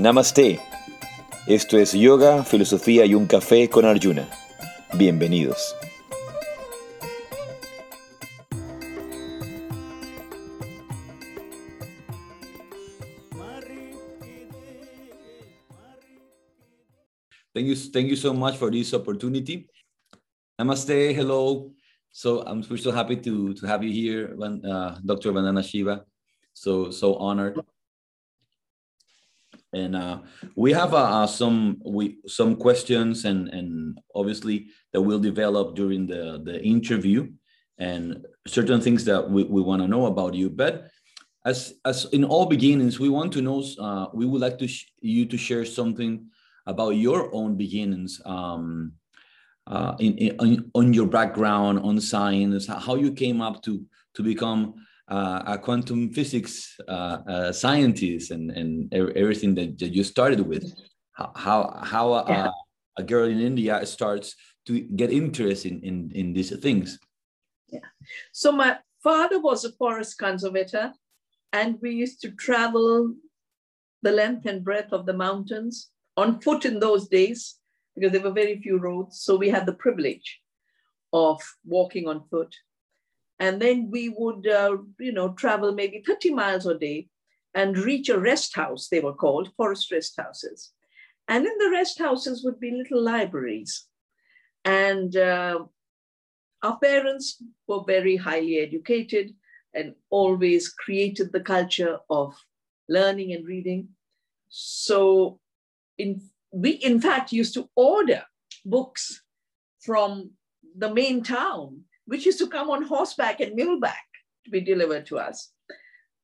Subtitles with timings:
[0.00, 0.58] Namaste.
[1.46, 4.26] Esto es Yoga, Filosofía y un Café con Arjuna.
[4.96, 5.76] Bienvenidos.
[17.52, 19.68] Thank you, thank you so much for this opportunity.
[20.58, 21.72] Namaste, hello.
[22.10, 25.30] So I'm we're so happy to to have you here, uh, Dr.
[25.30, 26.06] Vandana Shiva.
[26.54, 27.60] So so honored
[29.72, 30.18] and uh,
[30.56, 36.06] we have uh, uh, some we some questions and and obviously that will develop during
[36.06, 37.28] the the interview
[37.78, 40.50] and certain things that we, we want to know about you.
[40.50, 40.88] But
[41.44, 44.68] as as in all beginnings we want to know uh, we would like to
[45.00, 46.26] you to share something
[46.66, 48.92] about your own beginnings um,
[49.66, 54.74] uh, in, in on your background on science how you came up to to become
[55.10, 60.72] a quantum physics uh, uh, scientist and, and everything that, that you started with.
[61.36, 62.50] How, how a, yeah.
[62.96, 64.36] a girl in India starts
[64.66, 66.98] to get interested in, in, in these things.
[67.68, 67.80] Yeah.
[68.32, 70.92] So my father was a forest conservator
[71.52, 73.14] and we used to travel
[74.02, 77.56] the length and breadth of the mountains on foot in those days
[77.94, 79.20] because there were very few roads.
[79.20, 80.40] So we had the privilege
[81.12, 82.54] of walking on foot.
[83.40, 87.08] And then we would, uh, you know, travel maybe 30 miles a day
[87.54, 90.72] and reach a rest house, they were called forest rest houses.
[91.26, 93.86] And in the rest houses would be little libraries.
[94.64, 95.64] And uh,
[96.62, 99.34] our parents were very highly educated
[99.74, 102.34] and always created the culture of
[102.88, 103.88] learning and reading.
[104.48, 105.40] So
[105.96, 106.20] in,
[106.52, 108.24] we, in fact, used to order
[108.64, 109.22] books
[109.80, 110.32] from
[110.76, 114.08] the main town which used to come on horseback and muleback
[114.44, 115.52] to be delivered to us.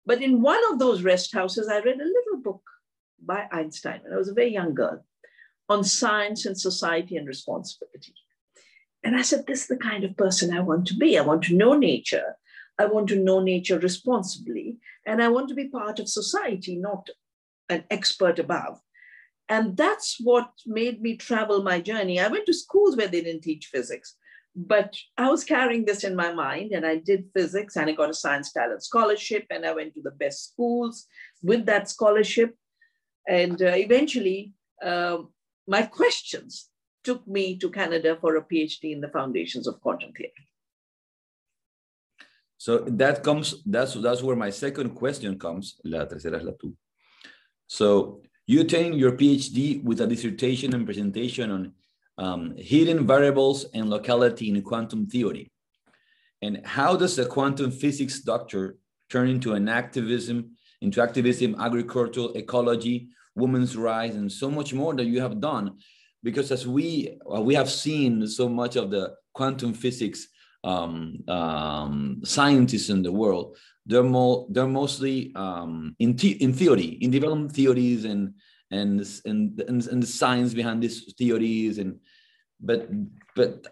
[0.05, 2.62] But in one of those rest houses, I read a little book
[3.25, 5.05] by Einstein when I was a very young girl
[5.69, 8.15] on science and society and responsibility.
[9.05, 11.16] And I said, This is the kind of person I want to be.
[11.16, 12.34] I want to know nature.
[12.81, 14.78] I want to know nature responsibly.
[15.06, 17.11] And I want to be part of society, not
[17.69, 18.81] an expert above.
[19.49, 22.19] And that's what made me travel my journey.
[22.19, 24.16] I went to schools where they didn't teach physics
[24.56, 28.09] but I was carrying this in my mind and I did physics and I got
[28.09, 31.06] a science talent scholarship and I went to the best schools
[31.43, 32.56] with that scholarship.
[33.28, 35.19] And uh, eventually, uh,
[35.69, 36.71] my questions
[37.05, 40.33] took me to Canada for a PhD in the foundations of quantum theory.
[42.56, 45.78] So that comes, that's, that's where my second question comes.
[45.84, 46.73] La tercera es la tú.
[47.67, 51.73] So you obtained your PhD with a dissertation and presentation on
[52.19, 55.50] um, hidden variables and locality in quantum theory.
[56.43, 58.77] And how does a quantum physics doctor
[59.10, 65.05] turn into an activism, into activism, agricultural ecology, women's rights, and so much more that
[65.05, 65.78] you have done?
[66.22, 70.28] Because as we uh, we have seen so much of the quantum physics
[70.65, 73.56] um, um, scientists in the world,
[73.87, 78.34] they're more they're mostly um, in in theory, in development theories and
[78.71, 81.99] and and and, and the science behind these theories and
[82.60, 82.88] but
[83.34, 83.66] but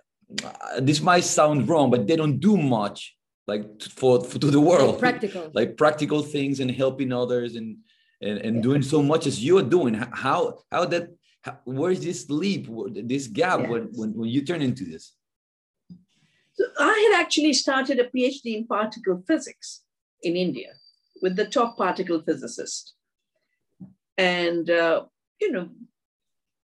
[0.44, 3.16] uh, this might sound wrong but they don't do much
[3.46, 4.92] like for, for to the world.
[4.92, 5.50] like practical.
[5.52, 7.78] Like practical things and helping others and
[8.22, 9.94] and, and doing so much as you're doing.
[9.94, 11.10] How how that
[11.42, 15.12] how, where's this leap this gap when, when when you turn into this?
[16.54, 19.82] So i had actually started a phd in particle physics
[20.22, 20.70] in india
[21.20, 22.94] with the top particle physicist
[24.16, 25.04] and, uh,
[25.40, 25.68] you know,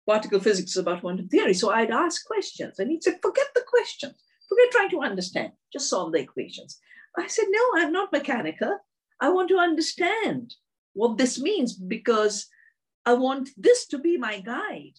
[0.08, 1.54] particle physics is about quantum theory.
[1.54, 4.16] So I'd ask questions and he'd say, forget the questions,
[4.48, 6.80] forget trying to understand, just solve the equations.
[7.18, 8.78] I said, no, I'm not mechanical.
[9.20, 10.54] I want to understand
[10.94, 12.48] what this means because
[13.06, 14.98] I want this to be my guide.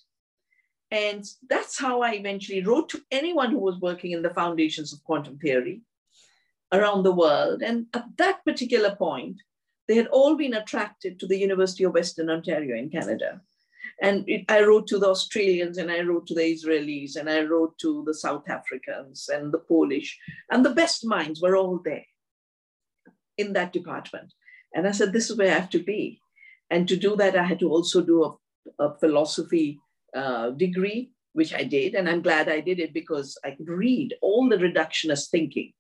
[0.90, 5.02] And that's how I eventually wrote to anyone who was working in the foundations of
[5.02, 5.82] quantum theory
[6.72, 7.62] around the world.
[7.62, 9.42] And at that particular point,
[9.88, 13.40] they had all been attracted to the University of Western Ontario in Canada.
[14.02, 17.42] And it, I wrote to the Australians and I wrote to the Israelis and I
[17.42, 20.18] wrote to the South Africans and the Polish.
[20.50, 22.04] And the best minds were all there
[23.38, 24.32] in that department.
[24.74, 26.20] And I said, this is where I have to be.
[26.70, 29.80] And to do that, I had to also do a, a philosophy
[30.14, 31.94] uh, degree, which I did.
[31.94, 35.72] And I'm glad I did it because I could read all the reductionist thinking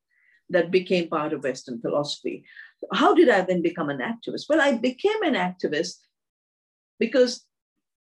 [0.50, 2.44] that became part of Western philosophy.
[2.92, 4.48] How did I then become an activist?
[4.48, 5.96] Well, I became an activist
[6.98, 7.44] because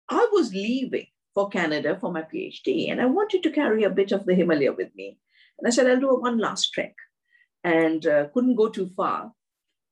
[0.08, 4.12] I was leaving for Canada for my PhD and I wanted to carry a bit
[4.12, 5.18] of the Himalaya with me.
[5.58, 6.94] And I said, I'll do a one last trek
[7.62, 9.32] and uh, couldn't go too far.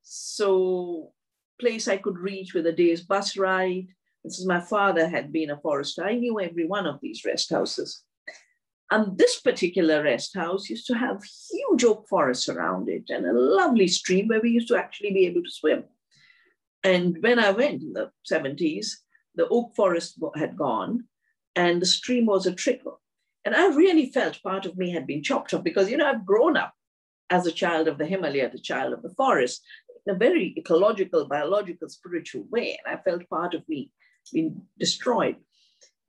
[0.03, 1.13] So,
[1.61, 3.87] place I could reach with a day's bus ride
[4.23, 8.03] Since my father had been a forester, I knew every one of these rest houses.
[8.93, 13.33] And this particular rest house used to have huge oak forests around it and a
[13.33, 15.85] lovely stream where we used to actually be able to swim.
[16.85, 18.89] And when I went in the 70s,
[19.35, 21.05] the oak forest had gone
[21.57, 23.01] and the stream was a trickle.
[23.47, 26.27] And I really felt part of me had been chopped off because, you know, I've
[26.27, 26.75] grown up
[27.31, 29.65] as a child of the Himalaya, the child of the forest,
[30.05, 32.79] in a very ecological, biological, spiritual way.
[32.85, 33.91] And I felt part of me
[34.31, 35.37] being destroyed.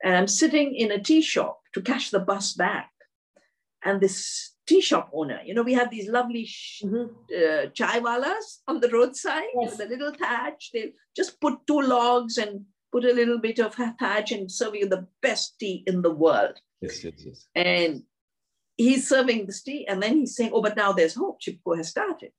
[0.04, 2.90] And I'm sitting in a tea shop to catch the bus back.
[3.82, 7.04] And this tea shop owner, you know, we have these lovely mm-hmm.
[7.34, 9.72] uh, chai walas on the roadside yes.
[9.72, 10.70] with a little thatch.
[10.72, 14.88] They just put two logs and put a little bit of thatch and serve you
[14.88, 16.60] the best tea in the world.
[16.80, 17.46] Yes, yes, yes.
[17.54, 18.02] And
[18.76, 21.40] he's serving this tea, and then he's saying, "Oh, but now there's hope.
[21.40, 22.32] Chipko has started."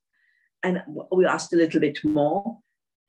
[0.64, 0.82] And
[1.12, 2.60] we asked a little bit more,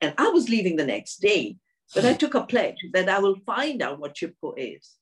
[0.01, 1.57] and I was leaving the next day,
[1.95, 4.93] but I took a pledge that I will find out what Chipko is,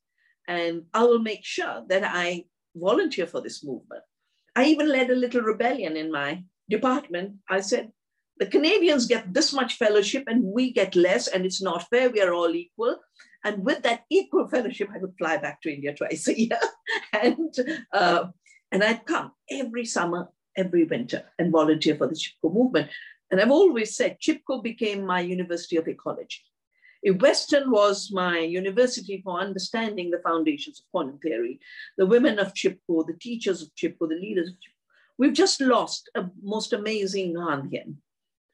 [0.48, 2.46] and I will make sure that I
[2.76, 4.04] volunteer for this movement.
[4.56, 7.36] I even led a little rebellion in my department.
[7.50, 7.92] I said,
[8.38, 12.10] the Canadians get this much fellowship and we get less, and it's not fair.
[12.10, 12.98] We are all equal.
[13.44, 16.60] And with that equal fellowship, I would fly back to India twice a year.
[17.14, 17.54] and,
[17.94, 18.26] uh,
[18.72, 22.90] and I'd come every summer, every winter, and volunteer for the Chipko movement.
[23.32, 26.42] And I've always said Chipko became my University of Ecology.
[27.12, 31.60] Western was my university for understanding the foundations of quantum theory,
[31.98, 34.76] the women of Chipko, the teachers of Chipko, the leaders of Chipko,
[35.18, 37.96] we've just lost a most amazing Gandhian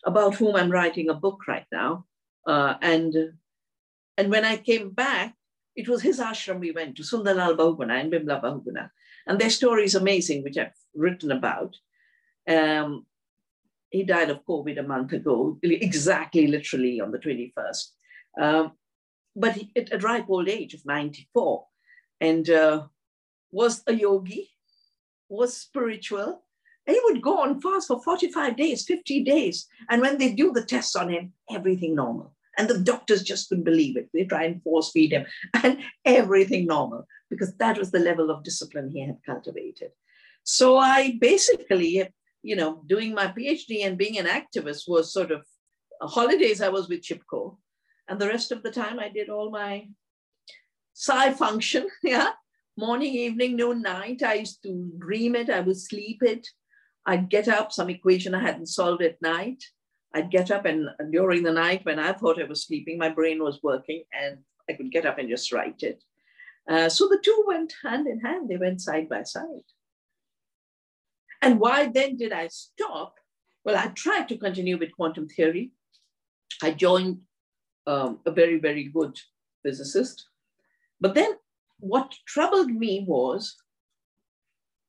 [0.05, 2.05] about whom I'm writing a book right now.
[2.45, 3.15] Uh, and,
[4.17, 5.35] and when I came back,
[5.75, 8.89] it was his ashram we went to, Sundarlal Bahuguna and Bimla Bahuguna.
[9.27, 11.77] And their story is amazing, which I've written about.
[12.47, 13.05] Um,
[13.89, 17.85] he died of COVID a month ago, exactly literally on the 21st.
[18.39, 18.73] Um,
[19.35, 21.65] but he, at a ripe old age of 94,
[22.19, 22.83] and uh,
[23.51, 24.49] was a yogi,
[25.29, 26.43] was spiritual,
[26.87, 29.67] and he would go on fast for 45 days, 50 days.
[29.89, 32.33] And when they do the tests on him, everything normal.
[32.57, 34.09] And the doctors just couldn't believe it.
[34.13, 35.25] They try and force feed him,
[35.63, 39.91] and everything normal, because that was the level of discipline he had cultivated.
[40.43, 42.07] So I basically,
[42.43, 45.45] you know, doing my PhD and being an activist was sort of
[46.01, 47.57] holidays I was with Chipko.
[48.11, 49.87] And the rest of the time I did all my
[50.91, 52.31] psi function, yeah,
[52.75, 54.21] morning, evening, noon, night.
[54.21, 56.45] I used to dream it, I would sleep it.
[57.05, 59.63] I'd get up, some equation I hadn't solved at night.
[60.13, 63.41] I'd get up and during the night when I thought I was sleeping, my brain
[63.41, 66.03] was working and I could get up and just write it.
[66.69, 69.69] Uh, so the two went hand in hand, they went side by side.
[71.41, 73.15] And why then did I stop?
[73.63, 75.71] Well, I tried to continue with quantum theory.
[76.61, 77.21] I joined
[77.87, 79.19] um, a very, very good
[79.63, 80.25] physicist.
[80.99, 81.33] But then
[81.79, 83.55] what troubled me was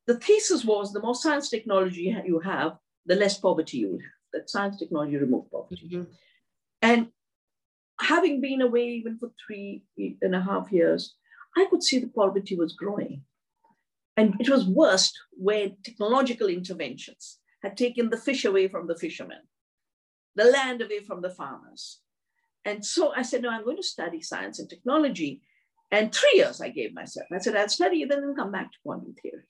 [0.06, 4.10] the thesis was the more science technology you have, the less poverty you will have.
[4.32, 5.88] That science technology removed poverty.
[5.92, 6.10] Mm-hmm.
[6.80, 7.08] And
[8.00, 9.84] having been away even for three
[10.22, 11.14] and a half years,
[11.56, 13.22] I could see the poverty was growing.
[14.16, 19.38] And it was worst when technological interventions had taken the fish away from the fishermen,
[20.34, 22.01] the land away from the farmers.
[22.64, 25.42] And so I said, no, I'm going to study science and technology.
[25.90, 27.26] And three years I gave myself.
[27.32, 29.42] I said, I'll study it and then come back to quantum theory.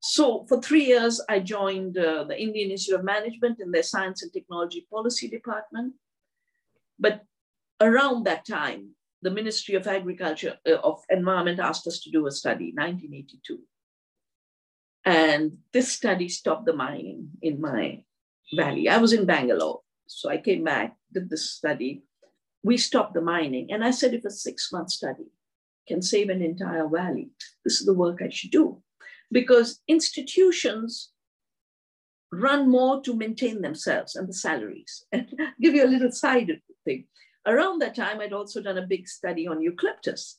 [0.00, 4.22] So for three years, I joined uh, the Indian Institute of Management in their Science
[4.22, 5.94] and Technology Policy Department.
[6.98, 7.24] But
[7.80, 8.90] around that time,
[9.22, 13.60] the Ministry of Agriculture, uh, of Environment asked us to do a study, 1982.
[15.04, 18.02] And this study stopped the mining in my
[18.54, 18.88] valley.
[18.88, 19.81] I was in Bangalore.
[20.20, 22.02] So I came back, did this study.
[22.62, 23.72] We stopped the mining.
[23.72, 25.26] And I said, if a six month study
[25.88, 27.30] can save an entire valley,
[27.64, 28.82] this is the work I should do
[29.32, 31.10] because institutions
[32.30, 35.04] run more to maintain themselves and the salaries.
[35.12, 35.28] And
[35.60, 36.50] give you a little side
[36.84, 37.06] thing.
[37.46, 40.38] Around that time, I'd also done a big study on eucalyptus.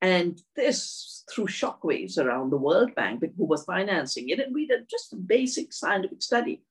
[0.00, 4.38] And this threw shockwaves around the World Bank, who was financing it.
[4.38, 6.62] And we did just a basic scientific study.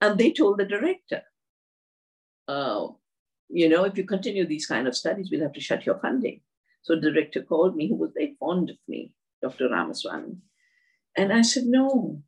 [0.00, 1.22] And they told the director,
[2.52, 2.88] uh,
[3.48, 6.40] you know, if you continue these kind of studies, we'll have to shut your funding.
[6.82, 9.68] So the director called me, who was very fond of me, Dr.
[9.68, 10.36] Ramaswamy.
[11.16, 12.22] And I said, no,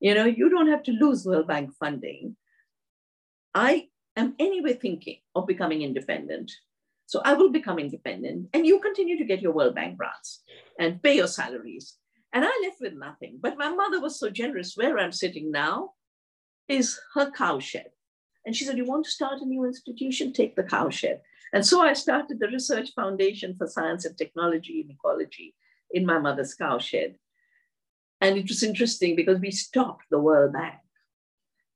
[0.00, 2.36] you know, you don't have to lose World Bank funding.
[3.54, 6.52] I am anyway thinking of becoming independent.
[7.06, 10.42] So I will become independent and you continue to get your World Bank grants
[10.78, 11.94] and pay your salaries.
[12.32, 13.38] And I left with nothing.
[13.40, 14.76] But my mother was so generous.
[14.76, 15.92] Where I'm sitting now
[16.68, 17.95] is her cowshed.
[18.46, 20.32] And she said, You want to start a new institution?
[20.32, 21.20] Take the cowshed.
[21.52, 25.54] And so I started the Research Foundation for Science and Technology in Ecology
[25.90, 27.16] in my mother's cowshed.
[28.20, 30.76] And it was interesting because we stopped the World Bank.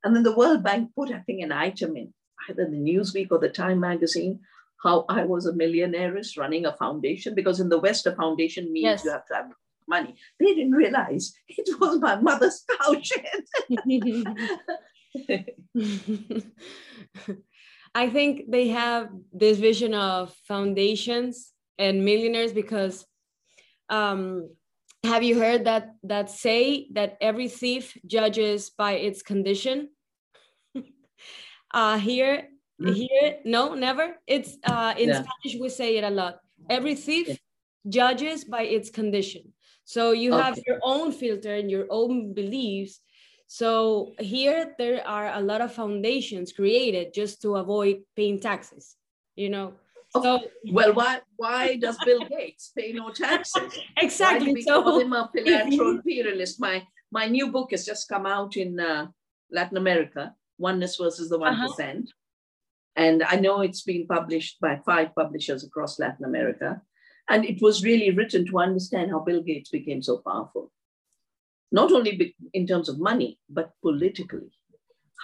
[0.02, 2.14] And then the World Bank put, I think, an item in
[2.48, 4.40] either the Newsweek or the Time magazine
[4.82, 8.84] how I was a millionaire running a foundation because in the West, a foundation means
[8.84, 9.04] yes.
[9.04, 9.52] you have to have
[9.88, 10.14] money.
[10.38, 13.12] They didn't realize it was my mother's cowshed.
[17.94, 23.04] I think they have this vision of foundations and millionaires because
[23.88, 24.50] um,
[25.02, 29.88] have you heard that that say that every thief judges by its condition?
[31.74, 32.48] uh, here,
[32.80, 32.92] mm-hmm.
[32.92, 34.16] here, no, never.
[34.26, 35.22] It's uh, in yeah.
[35.22, 36.38] Spanish we say it a lot.
[36.68, 37.36] Every thief yeah.
[37.88, 39.52] judges by its condition.
[39.84, 40.42] So you okay.
[40.42, 43.00] have your own filter and your own beliefs
[43.52, 48.94] so here there are a lot of foundations created just to avoid paying taxes,
[49.34, 49.72] you know.
[50.14, 50.38] Oh, so
[50.70, 53.76] well, why why does Bill Gates pay no taxes?
[53.96, 54.54] exactly.
[54.54, 56.60] Why so call him a imperialist?
[56.60, 59.08] My my new book has just come out in uh,
[59.50, 61.92] Latin America, Oneness versus the One uh-huh.
[62.94, 66.80] and I know it's been published by five publishers across Latin America,
[67.28, 70.70] and it was really written to understand how Bill Gates became so powerful
[71.72, 74.50] not only in terms of money, but politically,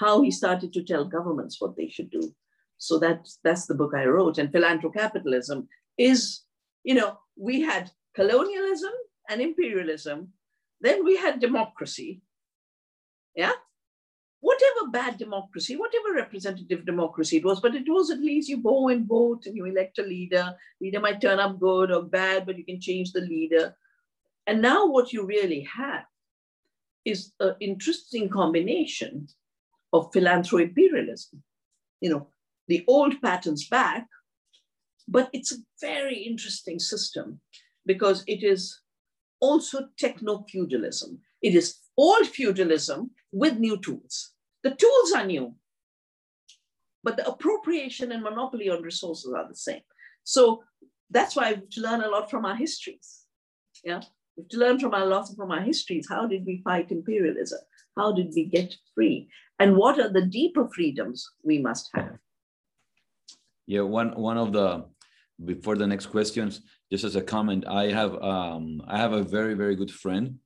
[0.00, 2.34] how he started to tell governments what they should do.
[2.78, 4.38] So that's, that's the book I wrote.
[4.38, 5.66] And philanthrocapitalism
[5.98, 6.42] is,
[6.84, 8.92] you know, we had colonialism
[9.28, 10.32] and imperialism,
[10.80, 12.22] then we had democracy.
[13.34, 13.52] Yeah?
[14.40, 18.88] Whatever bad democracy, whatever representative democracy it was, but it was at least you go
[18.88, 20.54] and vote and you elect a leader.
[20.80, 23.74] Leader might turn up good or bad, but you can change the leader.
[24.46, 26.04] And now what you really have
[27.06, 29.28] is an interesting combination
[29.92, 31.42] of philanthro-imperialism.
[32.00, 32.28] You know,
[32.68, 34.06] the old patterns back,
[35.08, 37.40] but it's a very interesting system
[37.86, 38.80] because it is
[39.40, 41.18] also techno-feudalism.
[41.40, 44.32] It is old feudalism with new tools.
[44.64, 45.54] The tools are new,
[47.04, 49.82] but the appropriation and monopoly on resources are the same.
[50.24, 50.64] So
[51.08, 53.26] that's why we learn a lot from our histories.
[53.84, 54.00] Yeah,
[54.50, 56.06] to learn from our loss from our histories.
[56.08, 57.60] How did we fight imperialism?
[57.96, 59.28] How did we get free?
[59.58, 62.18] And what are the deeper freedoms we must have?
[63.66, 64.84] Yeah, one one of the
[65.44, 69.54] before the next questions, just as a comment, I have um, I have a very
[69.54, 70.38] very good friend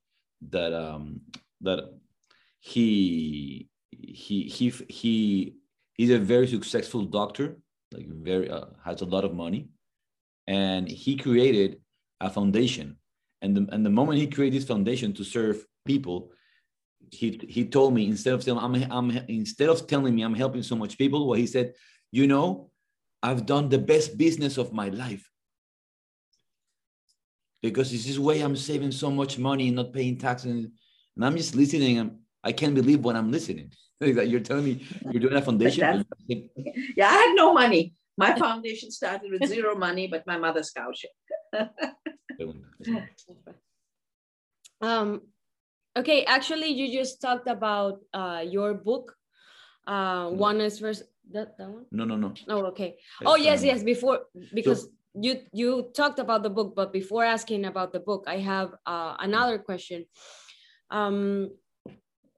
[0.51, 1.21] that um,
[1.61, 1.81] that
[2.61, 5.55] he he he he
[5.95, 7.59] he's a very successful doctor,
[7.93, 9.69] like very uh, has a lot of money,
[10.47, 11.81] and he created
[12.21, 12.97] a foundation
[13.43, 16.33] and the, and the moment he created this foundation to serve people,
[17.11, 20.63] he he told me instead of telling I'm, I'm instead of telling me I'm helping
[20.63, 21.75] so much people, well, he said,
[22.13, 22.71] you know,
[23.23, 25.31] I've done the best business of my life
[27.63, 30.67] because this is way I'm saving so much money and not paying taxes.
[31.17, 31.99] And I'm just listening.
[31.99, 33.73] And I can't believe what I'm listening.
[34.01, 36.05] you're telling me you're doing a foundation.
[36.27, 37.95] yeah, I had no money.
[38.17, 40.73] My foundation started with zero money, but my mother's
[44.81, 45.23] um,
[45.97, 49.17] okay, actually, you just talked about uh, your book.
[49.87, 51.87] Uh, one is first that, that one.
[51.91, 52.35] No, no, no.
[52.49, 52.97] Oh, okay.
[53.25, 53.83] oh, yes, yes.
[53.83, 54.21] Before
[54.55, 58.39] because so, you you talked about the book, but before asking about the book, I
[58.39, 60.07] have uh, another question.
[60.91, 61.51] Um,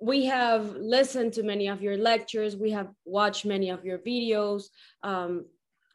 [0.01, 2.57] we have listened to many of your lectures.
[2.57, 4.65] We have watched many of your videos.
[5.03, 5.47] Um,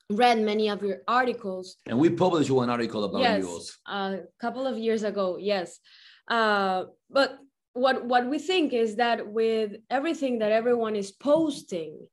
[0.10, 1.78] read many of your articles.
[1.86, 3.78] And we published one article about yes, yours.
[3.88, 5.80] a couple of years ago, yes.
[6.28, 7.38] Uh, but
[7.74, 12.08] what, what we think is that with everything that everyone is posting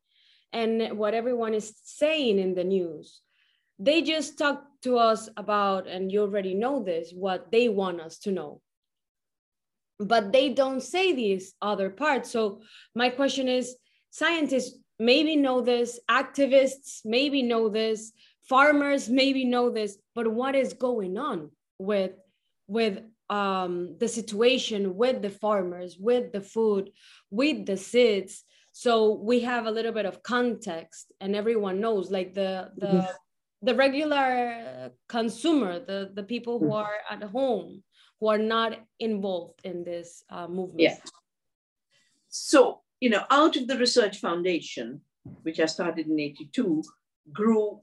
[0.53, 3.21] and what everyone is saying in the news,
[3.79, 8.19] they just talk to us about, and you already know this, what they want us
[8.21, 8.61] to know.
[9.99, 12.31] But they don't say these other parts.
[12.31, 12.63] So
[12.95, 13.77] my question is,
[14.11, 18.13] scientists maybe know this, activists maybe know this,
[18.49, 22.13] farmers maybe know this, but what is going on with
[22.67, 26.91] with um, the situation with the farmers, with the food,
[27.31, 28.45] with the seeds?
[28.73, 33.17] So we have a little bit of context, and everyone knows, like the the mm-hmm.
[33.63, 36.87] the regular consumer, the the people who mm-hmm.
[36.87, 37.83] are at home,
[38.21, 40.81] who are not involved in this uh, movement.
[40.81, 40.97] Yeah.
[42.29, 45.01] So you know, out of the research foundation,
[45.43, 46.83] which I started in 82,
[47.33, 47.81] grew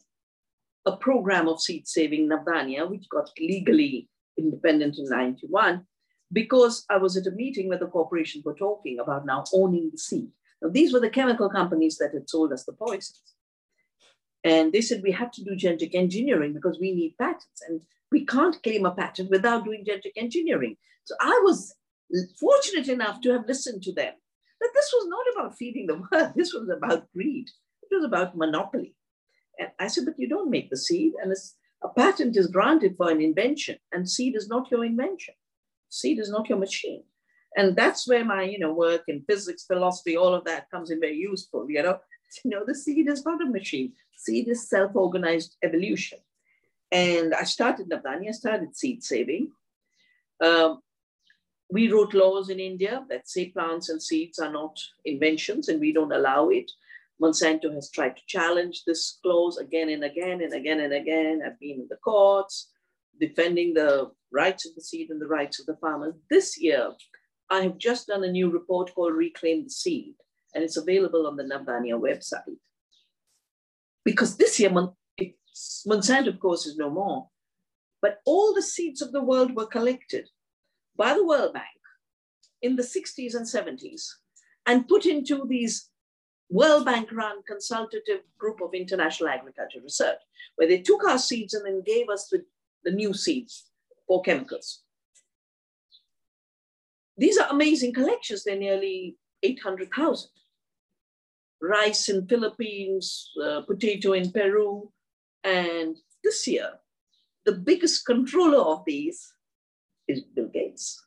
[0.86, 5.86] a program of seed saving Navdanya, which got legally independent in 91,
[6.32, 9.98] because I was at a meeting where the corporations were talking about now owning the
[9.98, 10.30] seed.
[10.62, 13.22] Now, these were the chemical companies that had sold us the poisons.
[14.44, 17.62] And they said we had to do genetic engineering because we need patents.
[17.68, 20.77] And we can't claim a patent without doing genetic engineering.
[21.03, 21.75] So I was
[22.39, 24.13] fortunate enough to have listened to them.
[24.62, 27.50] But this was not about feeding the world, this was about greed,
[27.82, 28.96] it was about monopoly.
[29.60, 31.34] And I said, but you don't make the seed, and
[31.84, 35.34] a patent is granted for an invention, and seed is not your invention.
[35.89, 37.03] Seed is not your machine.
[37.58, 41.01] And that's where my, you know, work in physics, philosophy, all of that comes in
[41.01, 41.70] very useful.
[41.70, 42.00] You know,
[42.46, 43.94] you know, the seed is not a machine.
[44.15, 46.20] Seed is self-organized evolution.
[46.91, 49.51] And I started Navdanya, I started seed saving.
[50.41, 50.82] Um,
[51.71, 55.93] we wrote laws in India that say plants and seeds are not inventions and we
[55.93, 56.69] don't allow it.
[57.21, 61.41] Monsanto has tried to challenge this clause again and again and again and again.
[61.45, 62.69] I've been in the courts
[63.19, 66.15] defending the rights of the seed and the rights of the farmers.
[66.29, 66.91] This year,
[67.49, 70.15] I have just done a new report called Reclaim the Seed,
[70.53, 72.57] and it's available on the Navdanya website.
[74.03, 77.27] Because this year, Monsanto, of course, is no more,
[78.01, 80.27] but all the seeds of the world were collected
[80.98, 81.65] by the World Bank
[82.62, 84.07] in the 60s and 70s
[84.65, 85.89] and put into these
[86.50, 90.19] World Bank run consultative group of international agriculture research,
[90.55, 92.43] where they took our seeds and then gave us the,
[92.83, 93.67] the new seeds
[94.05, 94.81] for chemicals.
[97.17, 98.43] These are amazing collections.
[98.43, 100.29] They're nearly 800,000.
[101.62, 104.91] Rice in Philippines, uh, potato in Peru.
[105.43, 106.71] And this year,
[107.45, 109.33] the biggest controller of these
[110.12, 111.03] is Bill Gates.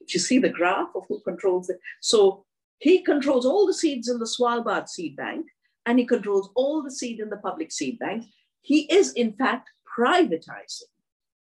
[0.00, 1.78] If you see the graph of who controls it.
[2.00, 2.44] So
[2.78, 5.46] he controls all the seeds in the Svalbard seed bank,
[5.86, 8.24] and he controls all the seed in the public seed bank.
[8.62, 10.92] He is, in fact, privatizing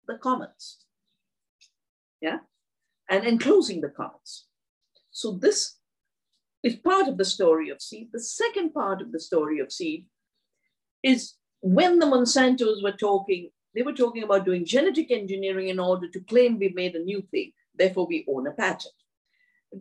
[0.08, 0.86] the commons.
[2.22, 2.40] Yeah?
[3.10, 4.46] And enclosing the commons.
[5.12, 5.78] So this
[6.64, 8.10] is part of the story of seed.
[8.14, 10.06] The second part of the story of seed
[11.04, 16.08] is when the Monsantos were talking they were talking about doing genetic engineering in order
[16.08, 18.94] to claim we made a new thing, therefore we own a patent.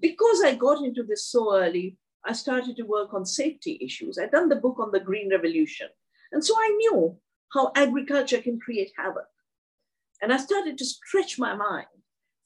[0.01, 4.19] Because I got into this so early, I started to work on safety issues.
[4.19, 5.89] I'd done the book on the Green Revolution.
[6.31, 7.19] And so I knew
[7.53, 9.27] how agriculture can create havoc.
[10.23, 11.87] And I started to stretch my mind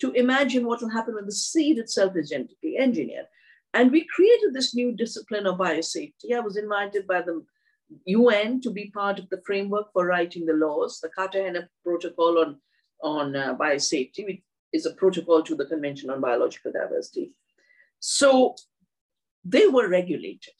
[0.00, 3.26] to imagine what will happen when the seed itself is genetically engineered.
[3.74, 6.32] And we created this new discipline of biosafety.
[6.34, 7.44] I was invited by the
[8.04, 11.00] UN to be part of the framework for writing the laws.
[11.00, 12.60] The Cartagena Protocol on,
[13.02, 17.32] on uh, Biosafety which is a protocol to the Convention on Biological Diversity.
[18.00, 18.56] So
[19.44, 20.54] they were regulated,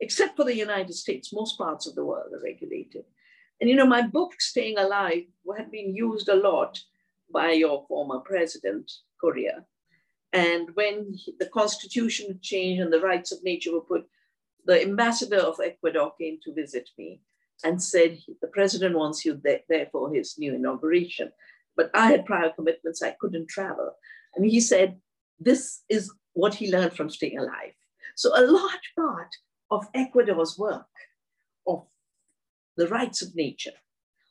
[0.00, 1.32] except for the United States.
[1.32, 3.04] Most parts of the world are regulated.
[3.60, 5.24] And you know, my book, Staying Alive,
[5.56, 6.80] had been used a lot
[7.32, 9.64] by your former president, Correa.
[10.32, 14.06] And when the constitution changed and the rights of nature were put
[14.64, 17.20] the ambassador of Ecuador came to visit me
[17.64, 21.32] and said, the president wants you there, there for his new inauguration.
[21.76, 23.92] But I had prior commitments, I couldn't travel.
[24.34, 25.00] And he said,
[25.40, 27.72] this is what he learned from staying alive.
[28.14, 29.34] So a large part
[29.70, 30.86] of Ecuador's work
[31.66, 31.86] of
[32.76, 33.72] the rights of nature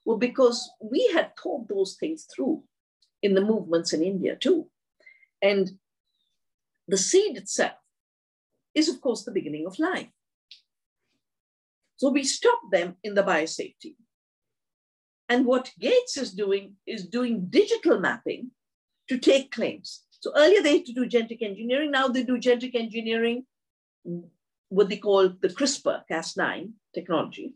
[0.05, 2.63] were because we had thought those things through
[3.21, 4.69] in the movements in India too.
[5.41, 5.71] And
[6.87, 7.73] the seed itself
[8.73, 10.07] is, of course, the beginning of life.
[11.97, 13.95] So we stop them in the biosafety.
[15.29, 18.51] And what Gates is doing is doing digital mapping
[19.09, 20.03] to take claims.
[20.19, 21.91] So earlier they had to do genetic engineering.
[21.91, 23.45] Now they do genetic engineering,
[24.69, 27.53] what they call the CRISPR Cas9 technology.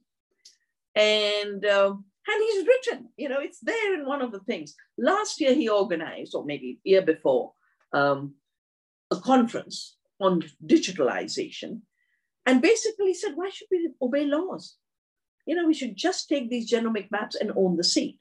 [0.95, 1.93] And, uh,
[2.27, 4.75] and he's written, you know, it's there in one of the things.
[4.97, 7.54] Last year he organized, or maybe year before,
[7.93, 8.36] um,
[9.12, 11.82] a conference on digitalization
[12.45, 14.75] and basically said, why should we obey laws?
[15.45, 18.17] You know, we should just take these genomic maps and own the seed.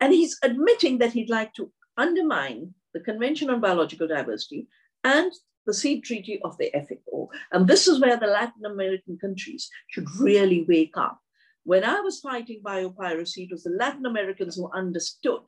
[0.00, 4.68] And he's admitting that he'd like to undermine the Convention on Biological Diversity
[5.04, 5.32] and
[5.66, 7.28] the seed treaty of the FAO.
[7.52, 11.20] And this is where the Latin American countries should really wake up.
[11.64, 15.42] When I was fighting biopiracy, it was the Latin Americans who understood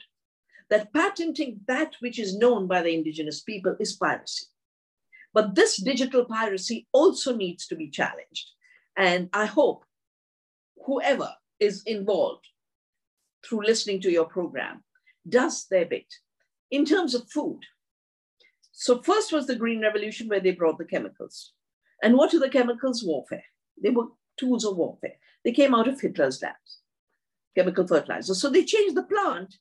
[0.70, 4.46] that patenting that which is known by the indigenous people is piracy.
[5.38, 8.51] But this digital piracy also needs to be challenged.
[8.96, 9.85] And I hope
[10.85, 12.44] whoever is involved
[13.46, 14.83] through listening to your program
[15.29, 16.12] does their bit.
[16.72, 17.61] In terms of food,
[18.72, 21.53] so first was the Green Revolution where they brought the chemicals.
[22.03, 23.05] And what are the chemicals?
[23.05, 23.44] Warfare.
[23.81, 24.09] They were
[24.40, 25.18] tools of warfare.
[25.44, 26.81] They came out of Hitler's labs,
[27.55, 28.40] chemical fertilizers.
[28.42, 29.55] So they changed the plant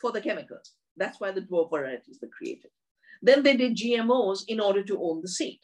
[0.00, 0.74] for the chemicals.
[0.96, 2.70] That's why the dwarf varieties were created.
[3.22, 5.60] Then they did GMOs in order to own the seed.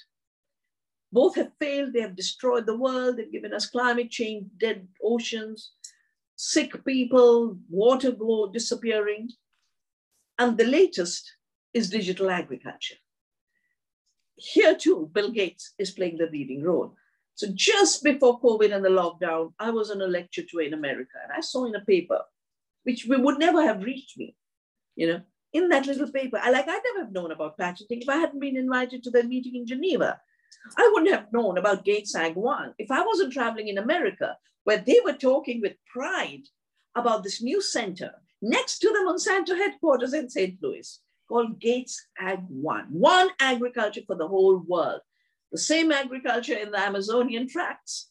[1.12, 1.92] Both have failed.
[1.92, 3.16] They have destroyed the world.
[3.16, 5.72] They've given us climate change, dead oceans,
[6.36, 9.30] sick people, water glow disappearing.
[10.38, 11.36] And the latest
[11.72, 12.96] is digital agriculture.
[14.36, 16.96] Here too, Bill Gates is playing the leading role.
[17.36, 21.18] So just before COVID and the lockdown, I was on a lecture tour in America
[21.22, 22.20] and I saw in a paper,
[22.84, 24.36] which would never have reached me,
[24.96, 25.20] you know,
[25.54, 26.38] in that little paper.
[26.42, 29.22] I like, I'd never have known about patenting if I hadn't been invited to the
[29.22, 30.20] meeting in Geneva.
[30.76, 34.78] I wouldn't have known about Gates Ag One if I wasn't traveling in America, where
[34.78, 36.42] they were talking with pride
[36.96, 38.12] about this new center
[38.42, 40.58] next to the Monsanto headquarters in St.
[40.60, 45.00] Louis called Gates Ag One, one agriculture for the whole world.
[45.52, 48.10] The same agriculture in the Amazonian tracts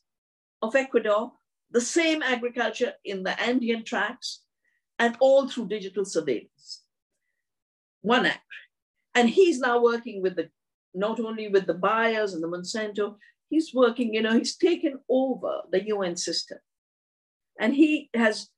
[0.62, 1.34] of Ecuador,
[1.72, 4.44] the same agriculture in the Andean tracts,
[4.98, 6.83] and all through digital surveillance.
[8.04, 8.42] One act.
[9.16, 10.50] And he's now working with the,
[10.94, 13.16] not only with the Bayers and the Monsanto,
[13.50, 16.60] he's working, you know, he's taken over the UN system.
[17.60, 18.50] And he has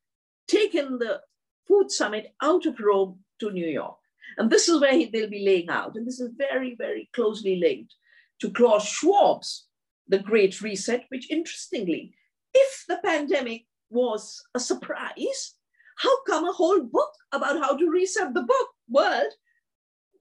[0.47, 1.21] taken the
[1.67, 3.97] food summit out of Rome to New York.
[4.37, 5.95] And this is where he, they'll be laying out.
[5.95, 7.93] And this is very, very closely linked
[8.41, 9.67] to Klaus Schwab's
[10.07, 12.15] The Great Reset, which interestingly,
[12.53, 15.53] if the pandemic was a surprise,
[15.97, 19.31] how come a whole book about how to reset the book world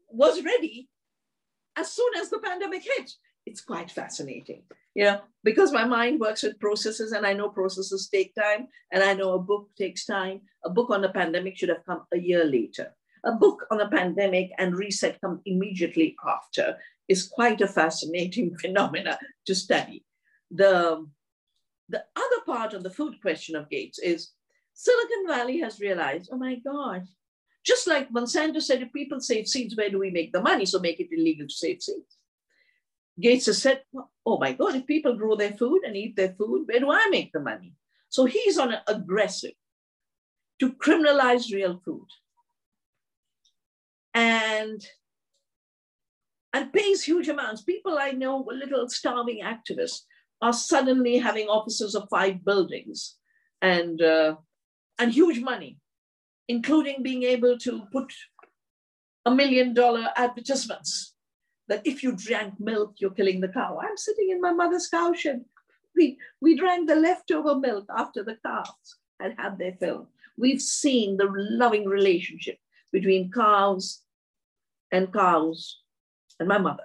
[0.09, 0.89] was ready
[1.77, 3.11] as soon as the pandemic hit?
[3.47, 4.63] It's quite fascinating,
[4.95, 9.03] you know, because my mind works with processes and I know processes take time and
[9.03, 10.41] I know a book takes time.
[10.65, 13.89] A book on the pandemic should have come a year later a book on a
[13.89, 16.77] pandemic and reset come immediately after
[17.09, 20.05] is quite a fascinating phenomena to study.
[20.51, 21.07] The,
[21.89, 24.31] the other part of the food question of Gates is
[24.75, 27.05] Silicon Valley has realized, oh my God,
[27.65, 30.67] just like Monsanto said, if people save seeds, where do we make the money?
[30.67, 32.19] So make it illegal to save seeds.
[33.21, 33.83] Gates has said,
[34.27, 37.09] oh my God, if people grow their food and eat their food, where do I
[37.11, 37.75] make the money?
[38.09, 39.53] So he's on an aggressive
[40.61, 42.07] to criminalize real food
[44.13, 44.85] and
[46.53, 47.63] and pays huge amounts.
[47.63, 50.03] People I know, little starving activists,
[50.41, 53.17] are suddenly having offices of five buildings
[53.61, 54.37] and uh,
[54.99, 55.79] and huge money,
[56.49, 58.13] including being able to put
[59.27, 61.15] a million dollar advertisements
[61.69, 63.79] that if you drank milk, you're killing the cow.
[63.81, 65.45] I'm sitting in my mother's cow shed.
[65.97, 70.09] We, we drank the leftover milk after the cows had had their fill.
[70.37, 72.59] We've seen the loving relationship
[72.93, 74.03] between cows
[74.91, 75.81] and cows
[76.39, 76.85] and my mother.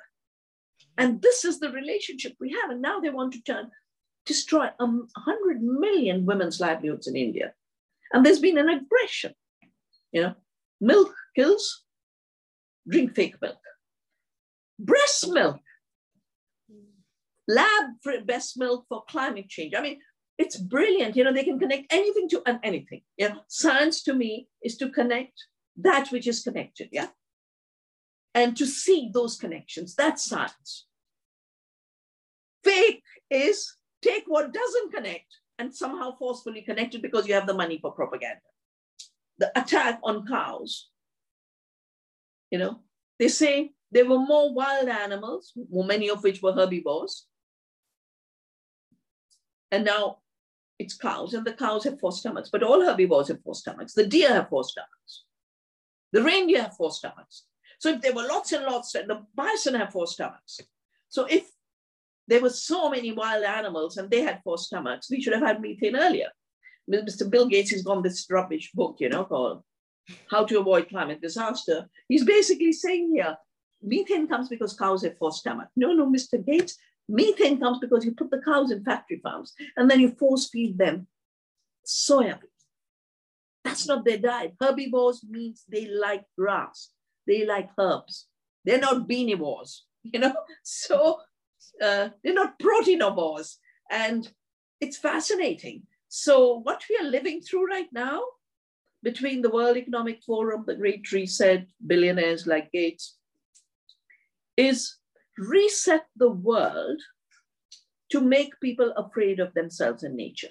[0.97, 2.69] And this is the relationship we have.
[2.69, 3.71] And now they want to turn,
[4.25, 7.53] destroy a 100 million women's livelihoods in India.
[8.13, 9.33] And there's been an aggression.
[10.11, 10.35] You know,
[10.81, 11.83] milk kills,
[12.87, 13.59] drink fake milk.
[14.79, 15.59] Breast milk,
[17.47, 17.91] lab
[18.25, 19.73] breast milk for climate change.
[19.75, 19.99] I mean,
[20.37, 21.15] it's brilliant.
[21.15, 23.01] You know, they can connect anything to anything.
[23.17, 23.35] Yeah.
[23.47, 25.33] science to me is to connect
[25.77, 26.89] that which is connected.
[26.91, 27.07] Yeah
[28.33, 29.95] and to see those connections.
[29.95, 30.85] That's science.
[32.63, 35.25] Fake is take what doesn't connect
[35.57, 38.39] and somehow forcefully connect it because you have the money for propaganda.
[39.39, 40.89] The attack on cows,
[42.51, 42.81] you know,
[43.17, 47.25] they say there were more wild animals, many of which were herbivores.
[49.71, 50.17] And now
[50.77, 53.93] it's cows, and the cows have four stomachs, but all herbivores have four stomachs.
[53.93, 55.23] The deer have four stomachs.
[56.11, 57.45] The reindeer have four stomachs.
[57.79, 60.59] So if there were lots and lots, and the bison have four stomachs.
[61.09, 61.49] So if
[62.27, 65.61] there were so many wild animals and they had four stomachs, we should have had
[65.61, 66.29] methane earlier.
[66.89, 67.29] Mr.
[67.29, 69.63] Bill Gates has gone this rubbish book, you know, called
[70.29, 71.89] How to Avoid Climate Disaster.
[72.07, 73.37] He's basically saying here,
[73.81, 75.71] methane comes because cows have four stomachs.
[75.75, 76.43] No, no, Mr.
[76.43, 80.49] Gates, methane comes because you put the cows in factory farms and then you force
[80.49, 81.07] feed them
[81.85, 82.39] soya.
[83.63, 84.55] That's not their diet.
[84.59, 86.89] Herbivores means they like grass
[87.29, 88.27] they like herbs.
[88.65, 90.33] They're not beanivores, you know?
[90.63, 91.19] So
[91.81, 93.55] uh, they're not proteinivores.
[93.89, 94.29] And
[94.81, 95.83] it's fascinating.
[96.09, 98.23] So what we are living through right now,
[99.03, 103.17] between the World Economic Forum, the Great Reset, billionaires like Gates,
[104.57, 104.97] is
[105.37, 106.99] reset the world
[108.11, 110.49] to make people afraid of themselves and nature.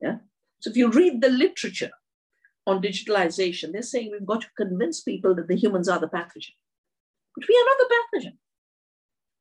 [0.00, 0.18] Yeah.
[0.60, 1.90] So if you read the literature
[2.66, 6.54] on digitalization, they're saying we've got to convince people that the humans are the pathogen.
[7.36, 8.38] But we are not the pathogen.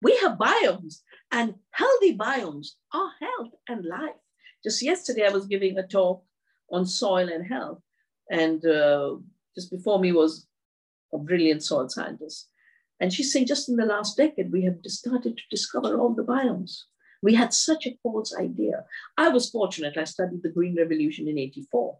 [0.04, 0.98] We have biomes,
[1.32, 4.22] and healthy biomes are health and life.
[4.62, 6.24] Just yesterday, I was giving a talk
[6.70, 7.82] on soil and health,
[8.30, 9.16] and uh,
[9.56, 10.46] just before me was
[11.14, 12.50] a brilliant soil scientist.
[13.00, 16.24] And she's saying just in the last decade, we have started to discover all the
[16.24, 16.82] biomes.
[17.22, 18.84] We had such a false idea.
[19.18, 21.98] I was fortunate, I studied the Green Revolution in 84.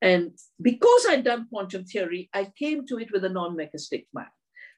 [0.00, 4.28] And because I'd done quantum theory, I came to it with a non mechanistic mind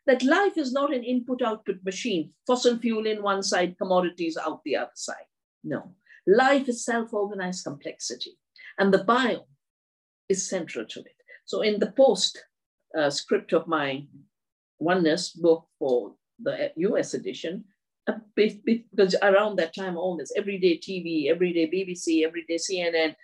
[0.06, 4.62] that life is not an input output machine, fossil fuel in one side, commodities out
[4.64, 5.28] the other side.
[5.62, 5.94] No,
[6.26, 8.38] life is self organized complexity,
[8.78, 9.46] and the biome
[10.28, 11.16] is central to it.
[11.46, 12.44] So, in the post
[12.96, 14.06] uh, script of my
[14.78, 17.64] oneness book for the US edition,
[18.34, 23.14] bit, bit, because around that time, all this everyday TV, everyday BBC, everyday CNN,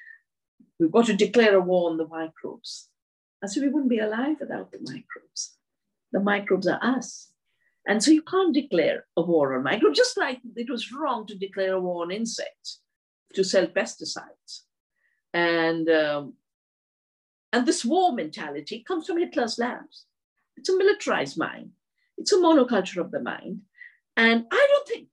[0.78, 2.88] we've got to declare a war on the microbes.
[3.42, 5.56] I said, we wouldn't be alive without the microbes.
[6.12, 7.33] The microbes are us.
[7.87, 11.35] And so you can't declare a war on microbes, just like it was wrong to
[11.35, 12.81] declare a war on insects,
[13.35, 14.62] to sell pesticides.
[15.33, 16.35] And, um,
[17.53, 20.05] and this war mentality comes from Hitler's labs.
[20.57, 21.70] It's a militarized mind.
[22.18, 23.62] It's a monoculture of the mind.
[24.16, 25.09] And I don't think,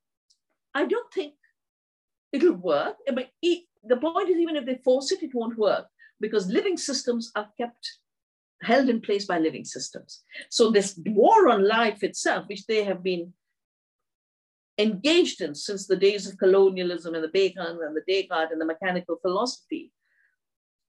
[0.74, 1.34] I don't think
[2.34, 2.98] it'll work.
[3.08, 5.88] But the point is, even if they force it, it won't work
[6.20, 8.00] because living systems are kept
[8.62, 10.24] held in place by living systems.
[10.50, 13.34] So this war on life itself, which they have been
[14.78, 18.66] engaged in since the days of colonialism and the Bacon and the Descartes and the
[18.66, 19.92] mechanical philosophy,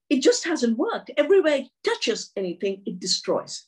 [0.09, 1.11] it just hasn't worked.
[1.17, 3.65] Everywhere it touches anything, it destroys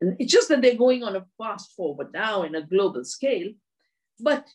[0.00, 0.06] it.
[0.06, 3.52] And it's just that they're going on a fast forward now in a global scale,
[4.20, 4.46] but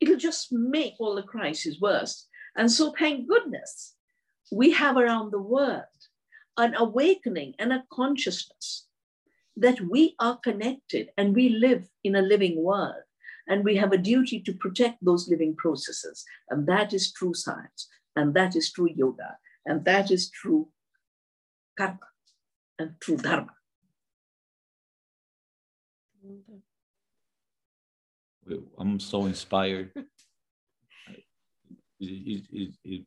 [0.00, 2.26] it'll just make all the crises worse.
[2.56, 3.94] And so, thank goodness,
[4.52, 5.82] we have around the world
[6.56, 8.86] an awakening and a consciousness
[9.56, 13.02] that we are connected and we live in a living world.
[13.46, 16.24] And we have a duty to protect those living processes.
[16.48, 17.88] And that is true science.
[18.16, 19.36] And that is true yoga.
[19.66, 20.68] And that is true
[21.76, 21.98] karma
[22.78, 23.52] and true dharma.
[28.78, 29.90] I'm so inspired.
[32.00, 33.06] it, it, it,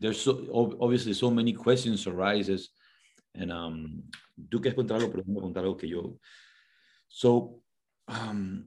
[0.00, 2.70] there's so obviously so many questions arises
[3.34, 4.02] and um
[4.50, 5.10] tú quieres contar algo?
[5.10, 6.18] Pero contar algo que yo
[7.08, 7.60] so
[8.08, 8.64] um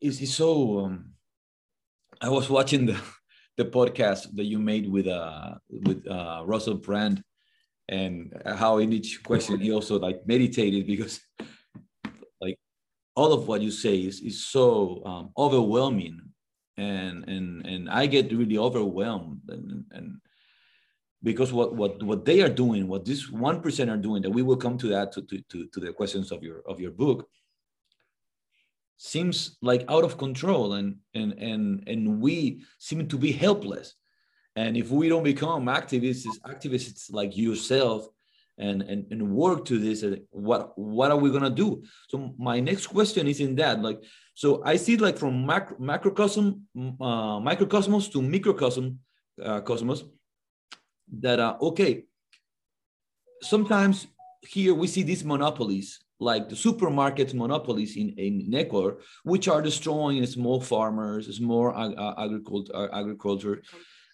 [0.00, 1.12] it's so um,
[2.20, 3.00] I was watching the
[3.56, 7.22] the podcast that you made with uh with uh Russell Brand
[7.88, 11.20] and how in each question he also like meditated because
[12.40, 12.58] like
[13.14, 16.20] all of what you say is, is so um, overwhelming
[16.76, 20.20] and and and I get really overwhelmed and and
[21.26, 24.42] because what what what they are doing, what this one percent are doing, that we
[24.42, 27.28] will come to that to, to, to, to the questions of your of your book,
[28.96, 33.94] seems like out of control and and and and we seem to be helpless.
[34.54, 38.06] And if we don't become activists, activists like yourself,
[38.56, 41.82] and and, and work to this, uh, what what are we gonna do?
[42.08, 44.00] So my next question is in that like.
[44.34, 48.98] So I see like from macro, macrocosm, uh, microcosmos to microcosm,
[49.42, 50.04] uh, cosmos,
[51.12, 52.04] that uh, okay
[53.42, 54.06] sometimes
[54.42, 60.24] here we see these monopolies like the supermarket monopolies in, in Ecuador, which are destroying
[60.24, 63.62] small farmers, small ag- agriculture, uh, agriculture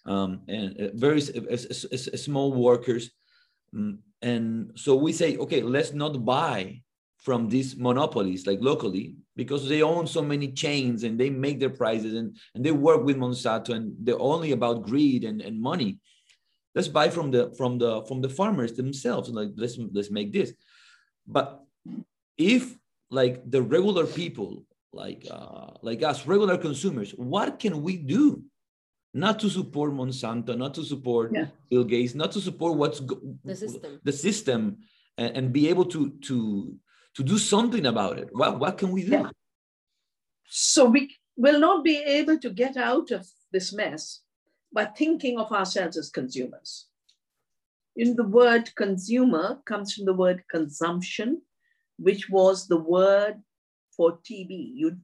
[0.05, 3.11] um, and uh, very small workers.
[3.73, 6.81] Mm, and so we say, okay, let's not buy
[7.19, 11.69] from these monopolies like locally because they own so many chains and they make their
[11.69, 15.99] prices and, and they work with Monsanto and they're only about greed and, and money
[16.75, 20.53] let's buy from the from the from the farmers themselves like let's let's make this.
[21.27, 21.61] But
[22.37, 22.75] if
[23.09, 28.43] like the regular people like uh, like us regular consumers what can we do?
[29.13, 31.47] Not to support monsanto not to support yeah.
[31.69, 32.99] bill gates not to support what's
[33.43, 33.99] the system.
[34.03, 34.77] the system
[35.17, 36.75] and, and, be able to to
[37.15, 38.29] to do something about it.
[38.31, 39.11] What what can we do?
[39.11, 39.29] Yeah.
[40.47, 44.21] so we will not be able to get out of this mess
[44.73, 46.87] by thinking of ourselves as consumers.
[47.95, 51.41] In the word consumer comes from the word consumption,
[51.97, 53.41] which was the word
[53.95, 54.71] for TB.
[54.73, 54.97] You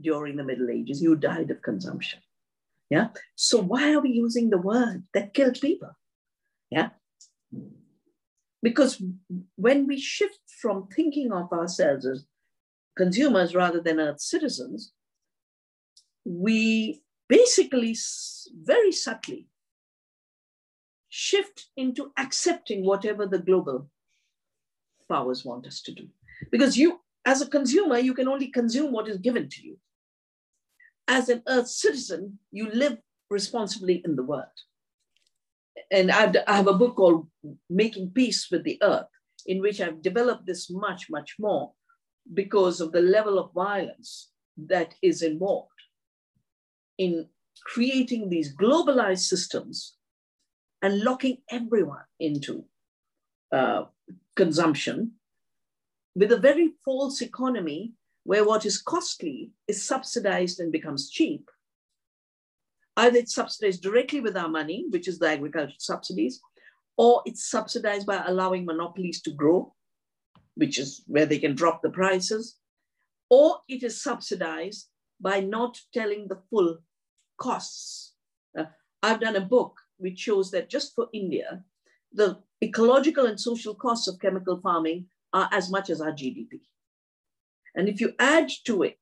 [0.00, 2.18] during the Middle Ages, you died of consumption.
[2.90, 3.08] Yeah.
[3.36, 5.96] So why are we using the word that killed people?
[6.70, 6.90] Yeah.
[8.62, 9.00] Because
[9.56, 12.24] when we shift from thinking of ourselves as
[12.96, 14.92] consumers rather than as citizens,
[16.24, 17.96] we basically
[18.62, 19.48] very subtly
[21.08, 23.88] shift into accepting whatever the global
[25.08, 26.08] powers want us to do.
[26.50, 29.78] Because you, as a consumer, you can only consume what is given to you.
[31.06, 32.98] As an Earth citizen, you live
[33.30, 34.44] responsibly in the world.
[35.90, 37.28] And I've, I have a book called
[37.70, 39.06] Making Peace with the Earth,
[39.46, 41.72] in which I've developed this much, much more.
[42.32, 45.73] because of the level of violence that is involved
[46.98, 47.28] in
[47.64, 49.94] creating these globalized systems
[50.82, 52.64] and locking everyone into
[53.52, 53.84] uh,
[54.36, 55.12] consumption
[56.14, 57.92] with a very false economy
[58.24, 61.50] where what is costly is subsidized and becomes cheap.
[62.96, 66.40] Either it's subsidized directly with our money, which is the agricultural subsidies,
[66.96, 69.74] or it's subsidized by allowing monopolies to grow,
[70.54, 72.56] which is where they can drop the prices,
[73.30, 74.88] or it is subsidized
[75.24, 76.76] by not telling the full
[77.38, 78.12] costs.
[78.56, 78.66] Uh,
[79.02, 81.64] I've done a book which shows that just for India,
[82.12, 86.60] the ecological and social costs of chemical farming are as much as our GDP.
[87.74, 89.00] And if you add to it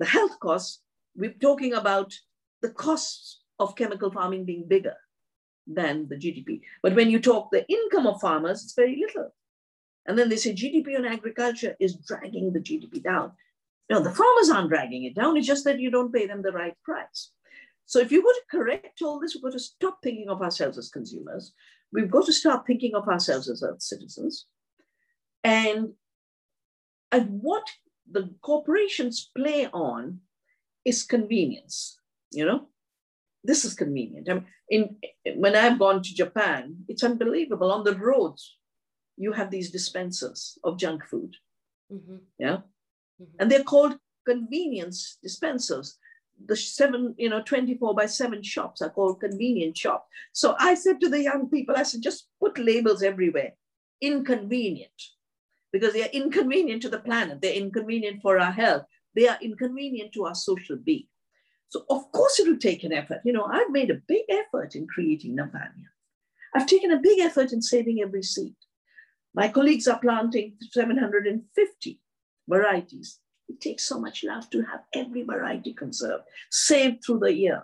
[0.00, 0.80] the health costs,
[1.16, 2.12] we're talking about
[2.60, 4.96] the costs of chemical farming being bigger
[5.66, 6.60] than the GDP.
[6.82, 9.32] But when you talk the income of farmers, it's very little.
[10.06, 13.32] And then they say GDP on agriculture is dragging the GDP down.
[13.90, 15.36] No, the farmers aren't dragging it down.
[15.36, 17.30] It's just that you don't pay them the right price.
[17.86, 20.76] So if you want to correct all this, we've got to stop thinking of ourselves
[20.76, 21.54] as consumers.
[21.90, 24.46] We've got to start thinking of ourselves as citizens.
[25.42, 25.94] And,
[27.10, 27.64] and what
[28.10, 30.20] the corporations play on
[30.84, 31.98] is convenience,
[32.30, 32.68] you know?
[33.42, 34.28] This is convenient.
[34.28, 34.96] I mean, in,
[35.40, 37.72] when I've gone to Japan, it's unbelievable.
[37.72, 38.56] On the roads,
[39.16, 41.36] you have these dispensers of junk food.
[41.90, 42.16] Mm-hmm.
[42.38, 42.58] Yeah.
[43.38, 45.98] And they're called convenience dispensers.
[46.46, 50.06] The seven, you know, 24 by seven shops are called convenience shops.
[50.32, 53.54] So I said to the young people, I said, just put labels everywhere.
[54.00, 55.02] Inconvenient,
[55.72, 57.40] because they are inconvenient to the planet.
[57.40, 58.84] They're inconvenient for our health.
[59.16, 61.08] They are inconvenient to our social being.
[61.70, 63.20] So of course it'll take an effort.
[63.24, 65.88] You know, I've made a big effort in creating Navdanya.
[66.54, 68.54] I've taken a big effort in saving every seed.
[69.34, 72.00] My colleagues are planting 750
[72.48, 73.18] varieties.
[73.48, 77.62] It takes so much love to have every variety conserved, saved through the year,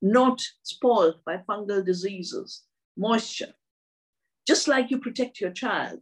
[0.00, 2.62] not spoiled by fungal diseases,
[2.96, 3.54] moisture.
[4.46, 6.00] Just like you protect your child,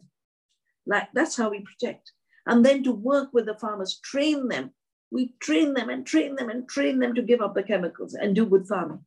[0.86, 2.12] like that's how we protect.
[2.46, 4.72] And then to work with the farmers, train them
[5.10, 8.34] we train them and train them and train them to give up the chemicals and
[8.34, 9.04] do good farming.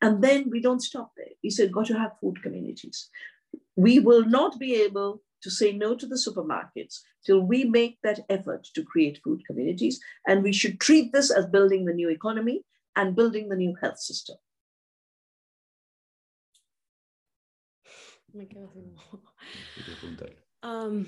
[0.00, 1.26] And then we don't stop there.
[1.42, 3.08] We said, got to have food communities.
[3.76, 8.20] We will not be able to say no to the supermarkets till we make that
[8.28, 10.00] effort to create food communities.
[10.26, 12.62] And we should treat this as building the new economy
[12.94, 14.36] and building the new health system.
[20.62, 21.06] Um,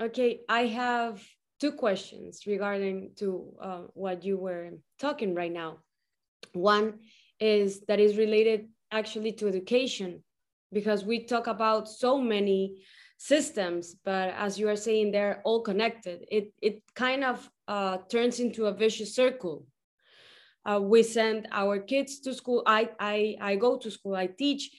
[0.00, 1.22] okay, I have
[1.60, 5.78] two questions regarding to uh, what you were talking right now.
[6.52, 7.00] One
[7.40, 10.22] is that is related actually to education
[10.72, 12.82] because we talk about so many
[13.22, 16.24] systems, but as you are saying, they're all connected.
[16.28, 19.64] It, it kind of uh, turns into a vicious circle.
[20.64, 22.64] Uh, we send our kids to school.
[22.66, 24.70] I, I, I go to school, I teach,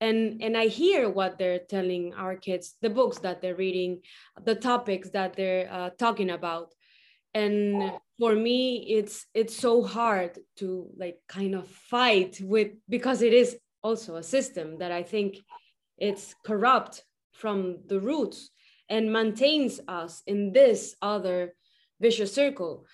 [0.00, 4.00] and and i hear what they're telling our kids the books that they're reading
[4.44, 6.74] the topics that they're uh, talking about
[7.34, 13.32] and for me it's it's so hard to like kind of fight with because it
[13.32, 15.36] is also a system that i think
[15.98, 18.50] it's corrupt from the roots
[18.88, 21.54] and maintains us in this other
[22.00, 22.86] vicious circle.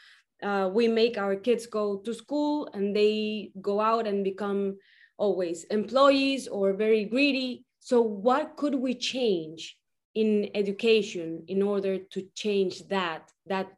[0.42, 4.78] Uh, we make our kids go to school and they go out and become
[5.16, 7.64] always employees or very greedy.
[7.80, 9.76] So, what could we change
[10.14, 13.68] in education in order to change that that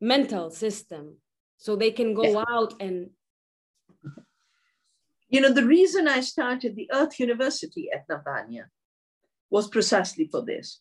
[0.00, 1.16] mental system?
[1.58, 3.10] So they can go out and
[5.30, 8.64] you know the reason i started the earth university at navdanya
[9.50, 10.80] was precisely for this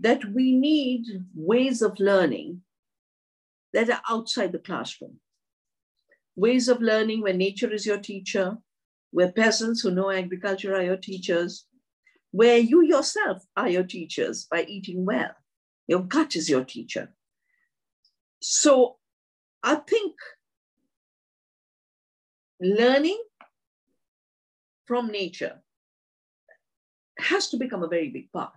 [0.00, 2.62] that we need ways of learning
[3.72, 5.18] that are outside the classroom
[6.36, 8.56] ways of learning where nature is your teacher
[9.10, 11.66] where peasants who know agriculture are your teachers,
[12.30, 15.30] where you yourself are your teachers by eating well.
[15.86, 17.14] Your gut is your teacher.
[18.40, 18.96] So
[19.62, 20.14] I think
[22.60, 23.20] learning
[24.86, 25.62] from nature
[27.20, 28.52] has to become a very big part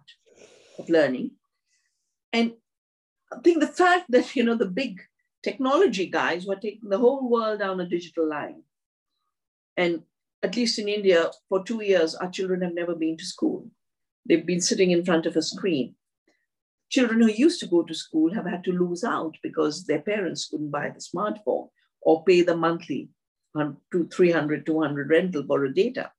[0.80, 1.32] of learning.
[2.34, 2.54] And
[3.34, 5.02] I think the fact that, you know, the big
[5.44, 8.64] technology guys were taking the whole world down a digital line
[9.78, 10.04] and
[10.44, 13.70] at least in India, for two years, our children have never been to school.
[14.28, 15.96] They've been sitting in front of a screen.
[16.90, 20.48] Children who used to go to school have had to lose out because their parents
[20.50, 21.70] couldn't buy the smartphone
[22.02, 23.10] or pay the monthly
[23.56, 26.12] to 300, 200 rental for a data.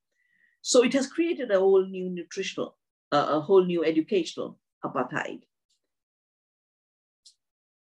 [0.62, 2.76] So it has created a whole new nutritional,
[3.10, 5.42] uh, a whole new educational apartheid.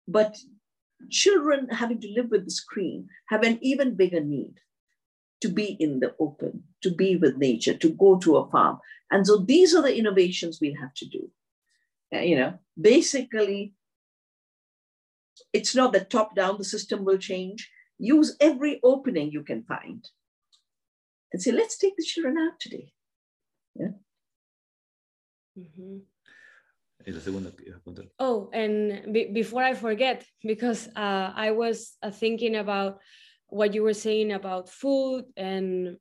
[0.08, 0.38] But
[1.10, 4.56] children having to live with the screen have an even bigger need
[5.42, 8.80] to be in the open, to be with nature, to go to a farm.
[9.12, 11.30] And so these are the innovations we'll have to do.
[12.14, 13.74] Uh, you know, basically,
[15.54, 17.70] it's not that top down the system will change.
[18.00, 20.08] Use every opening you can find
[21.36, 22.94] and say, let's take the children out today.
[23.76, 23.96] Yeah.
[25.60, 25.98] Mm-hmm.
[28.20, 33.02] Oh, and be- before I forget, because uh, I was uh, thinking about
[33.48, 35.98] what you were saying about food and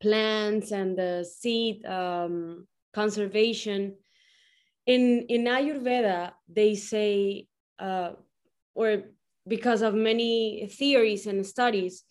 [0.00, 3.96] plants and the seed um, conservation.
[4.86, 8.12] In in Ayurveda, they say, uh,
[8.74, 9.02] or
[9.46, 12.04] because of many theories and studies,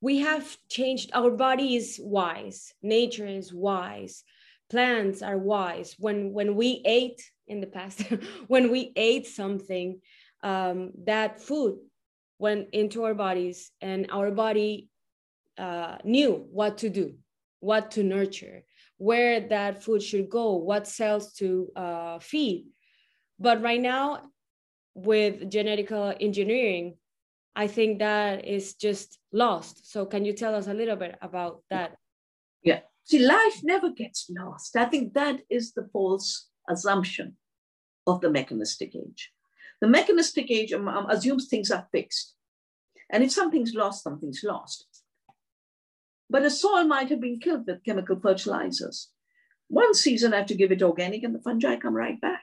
[0.00, 1.10] we have changed.
[1.14, 2.72] Our body is wise.
[2.82, 4.24] Nature is wise
[4.70, 8.00] plants are wise when when we ate in the past
[8.48, 10.00] when we ate something
[10.42, 11.78] um, that food
[12.38, 14.88] went into our bodies and our body
[15.58, 17.14] uh, knew what to do
[17.60, 18.62] what to nurture
[18.98, 22.66] where that food should go what cells to uh, feed
[23.38, 24.20] but right now
[24.94, 26.96] with genetic engineering
[27.56, 31.62] i think that is just lost so can you tell us a little bit about
[31.70, 31.96] that
[32.62, 34.74] yeah See, life never gets lost.
[34.74, 37.36] I think that is the false assumption
[38.04, 39.30] of the mechanistic age.
[39.80, 42.34] The mechanistic age um, um, assumes things are fixed.
[43.08, 44.86] And if something's lost, something's lost.
[46.28, 49.10] But a soil might have been killed with chemical fertilizers.
[49.68, 52.42] One season I have to give it organic and the fungi come right back.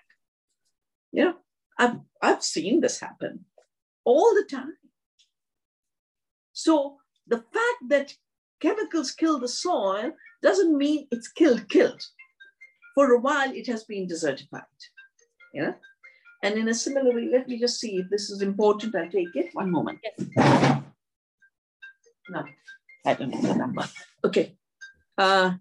[1.11, 1.33] Yeah,
[1.77, 3.43] I've, I've seen this happen
[4.05, 4.77] all the time.
[6.53, 6.97] So
[7.27, 8.15] the fact that
[8.61, 12.01] chemicals kill the soil doesn't mean it's killed, killed.
[12.95, 14.63] For a while, it has been desertified.
[15.53, 15.73] Yeah.
[16.43, 18.95] And in a similar way, let me just see if this is important.
[18.95, 19.49] I'll take it.
[19.53, 19.99] One moment.
[20.03, 20.81] Yes.
[22.29, 22.43] No,
[23.05, 23.87] I don't know the number.
[24.23, 24.55] Okay.
[25.17, 25.53] Uh,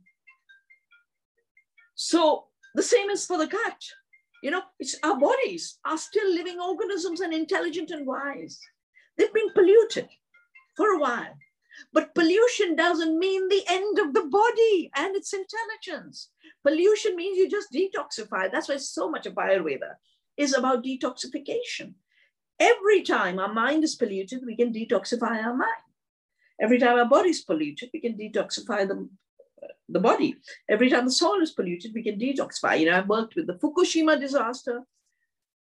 [1.95, 3.82] so the same is for the gut.
[4.43, 8.59] You know, it's our bodies are still living organisms and intelligent and wise.
[9.16, 10.09] They've been polluted
[10.76, 11.34] for a while.
[11.92, 16.30] But pollution doesn't mean the end of the body and its intelligence.
[16.62, 18.50] Pollution means you just detoxify.
[18.50, 19.94] That's why so much of Ayurveda
[20.36, 21.94] is about detoxification.
[22.60, 25.82] Every time our mind is polluted, we can detoxify our mind.
[26.60, 29.08] Every time our body is polluted, we can detoxify the,
[29.88, 30.36] the body.
[30.68, 32.78] Every time the soil is polluted, we can detoxify.
[32.78, 34.82] You know, I've worked with the Fukushima disaster.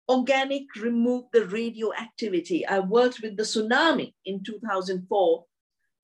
[0.09, 2.66] Organic removed the radioactivity.
[2.66, 5.44] I worked with the tsunami in 2004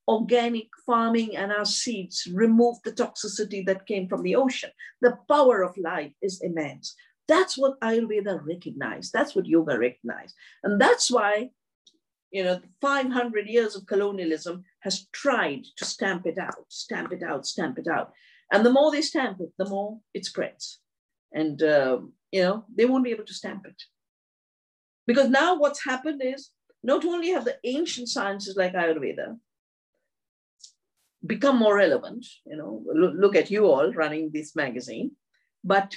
[0.09, 4.71] organic farming and our seeds removed the toxicity that came from the ocean.
[5.01, 6.95] The power of life is immense.
[7.29, 9.13] That's what Ayurveda recognized.
[9.13, 10.35] That's what yoga recognized.
[10.65, 11.51] And that's why,
[12.31, 17.47] you know, 500 years of colonialism has tried to stamp it out, stamp it out,
[17.47, 18.13] stamp it out.
[18.51, 20.81] And the more they stamp it, the more it spreads.
[21.33, 22.01] And, uh,
[22.33, 23.81] you know, they won't be able to stamp it.
[25.07, 26.51] Because now what's happened is
[26.83, 29.37] not only have the ancient sciences like Ayurveda,
[31.25, 32.27] become more relevant.
[32.47, 35.13] You know, look, at you all running this magazine,
[35.63, 35.95] but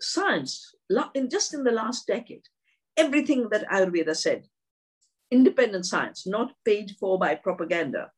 [0.00, 0.74] science,
[1.14, 2.42] in just in the last decade,
[2.96, 4.46] everything that Ayurveda said,
[5.30, 8.10] independent science, not paid for by propaganda,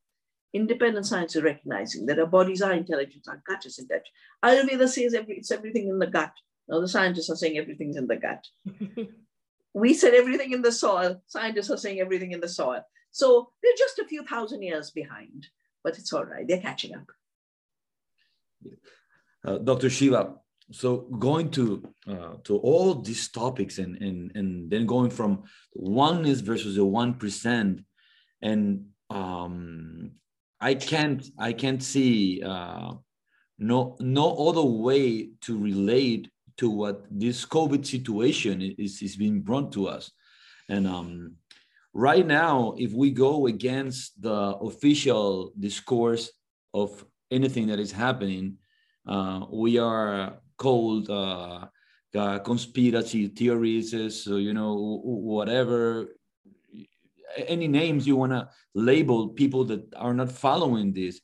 [0.53, 4.09] independent science is recognizing that our bodies are intelligent, our gut is intelligent.
[4.45, 6.33] Ayurveda says every, it's everything in the gut.
[6.69, 8.47] Now the scientists are saying everything's in the gut.
[9.75, 11.23] we said everything in the soil.
[11.27, 12.83] Scientists are saying everything in the soil.
[13.11, 15.47] So they're just a few thousand years behind,
[15.83, 16.47] but it's all right.
[16.47, 17.07] They're catching up.
[19.45, 19.91] Uh, Dr.
[19.91, 20.35] Shiva,
[20.73, 25.43] so going to uh, to all these topics and, and and then going from
[25.75, 27.83] oneness versus the one percent,
[28.41, 30.13] and um,
[30.61, 32.95] I can't I can't see uh,
[33.59, 39.73] no no other way to relate to what this COVID situation is is being brought
[39.73, 40.11] to us,
[40.69, 41.35] and um,
[41.93, 46.31] right now, if we go against the official discourse
[46.73, 48.59] of anything that is happening,
[49.07, 51.67] uh, we are called uh,
[52.15, 53.91] uh, conspiracy theories,
[54.25, 56.15] so you know whatever
[57.49, 61.21] any names you want to label people that are not following this,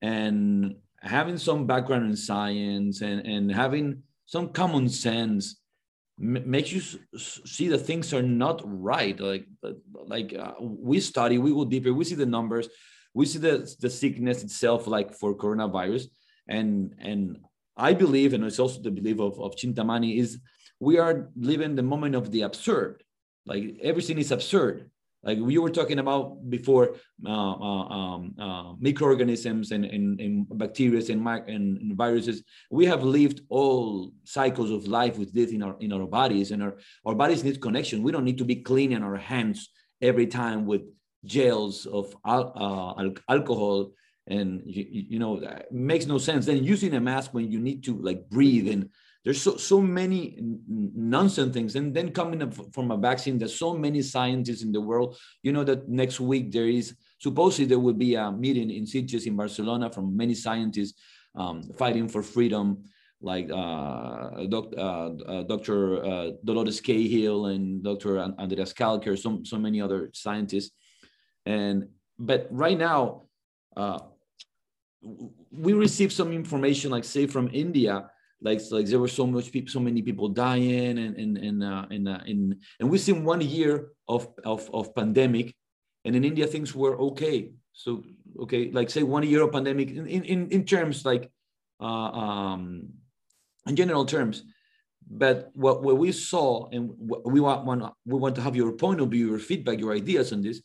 [0.00, 4.02] and having some background in science and and having
[4.32, 5.60] some common sense
[6.18, 6.80] makes you
[7.16, 9.46] see that things are not right like
[10.14, 12.68] like uh, we study we go deeper we see the numbers
[13.14, 16.04] we see the, the sickness itself like for coronavirus
[16.48, 17.38] and and
[17.76, 20.38] i believe and it's also the belief of, of chintamani is
[20.82, 23.04] we are living the moment of the absurd.
[23.46, 24.90] Like everything is absurd.
[25.22, 31.00] Like we were talking about before, uh, uh, um, uh, microorganisms and, and, and bacteria
[31.12, 32.42] and, and, and, viruses.
[32.70, 36.62] We have lived all cycles of life with this in our in our bodies, and
[36.62, 38.02] our, our bodies need connection.
[38.02, 39.68] We don't need to be cleaning our hands
[40.00, 40.82] every time with
[41.24, 43.92] gels of al- uh, alcohol
[44.26, 47.96] and you, you know makes no sense then using a mask when you need to
[47.98, 48.88] like breathe and
[49.24, 50.36] there's so, so many
[50.68, 54.80] nonsense things and then coming up from a vaccine there's so many scientists in the
[54.80, 58.84] world you know that next week there is supposedly there will be a meeting in
[58.84, 61.00] Sitges in barcelona from many scientists
[61.34, 62.84] um, fighting for freedom
[63.22, 66.04] like uh, doc, uh, uh, Dr.
[66.04, 68.18] Uh, Dolores Cahill and Dr.
[68.18, 70.72] Andreas Kalcker, so, so many other scientists.
[71.46, 73.22] And but right now,
[73.76, 74.00] uh,
[75.50, 78.10] we received some information, like say from India,
[78.42, 81.86] like like there were so much people, so many people dying, and and and uh,
[81.90, 85.54] and, uh, and and we've seen one year of, of of pandemic,
[86.04, 87.52] and in India things were okay.
[87.72, 88.02] So
[88.42, 91.30] okay, like say one year of pandemic in in in terms like
[91.80, 92.88] uh, um,
[93.66, 94.44] in general terms.
[95.14, 99.00] But what, what we saw, and we want, want we want to have your point
[99.00, 100.62] of view, your feedback, your ideas on this,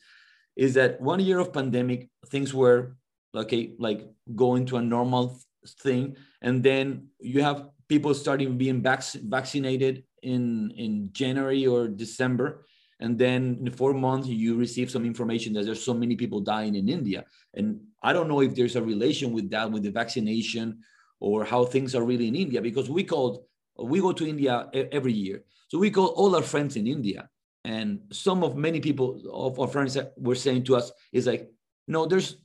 [0.55, 2.95] is that one year of pandemic things were
[3.35, 5.39] okay, like going to a normal
[5.81, 12.65] thing, and then you have people starting being vac- vaccinated in in January or December,
[12.99, 16.75] and then in four months you receive some information that there's so many people dying
[16.75, 20.79] in India, and I don't know if there's a relation with that with the vaccination
[21.19, 23.43] or how things are really in India because we called
[23.79, 27.29] we go to India every year, so we call all our friends in India,
[27.63, 31.49] and some of many people of our friends were saying to us is like,
[31.87, 32.37] no, there's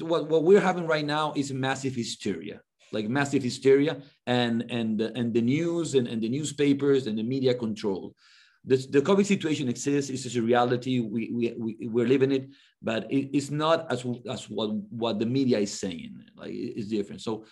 [0.00, 2.60] what, what we're having right now is massive hysteria
[2.92, 7.54] like massive hysteria and and and the news and, and the newspapers and the media
[7.54, 8.14] control
[8.64, 12.48] the, the covid situation exists it's a reality we, we, we we're living it
[12.80, 17.20] but it, it's not as as what what the media is saying like it's different
[17.20, 17.44] so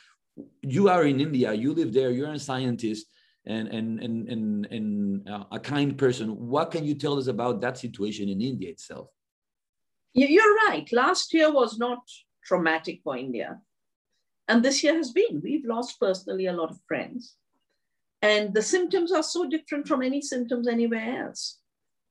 [0.62, 3.07] you are in india you live there you're a scientist
[3.47, 7.61] and and and and, and uh, a kind person what can you tell us about
[7.61, 9.09] that situation in india itself
[10.12, 10.91] you're right.
[10.93, 12.01] Last year was not
[12.45, 13.61] traumatic for India.
[14.51, 15.41] And this year has been.
[15.45, 17.37] We've lost personally a lot of friends.
[18.21, 21.59] And the symptoms are so different from any symptoms anywhere else.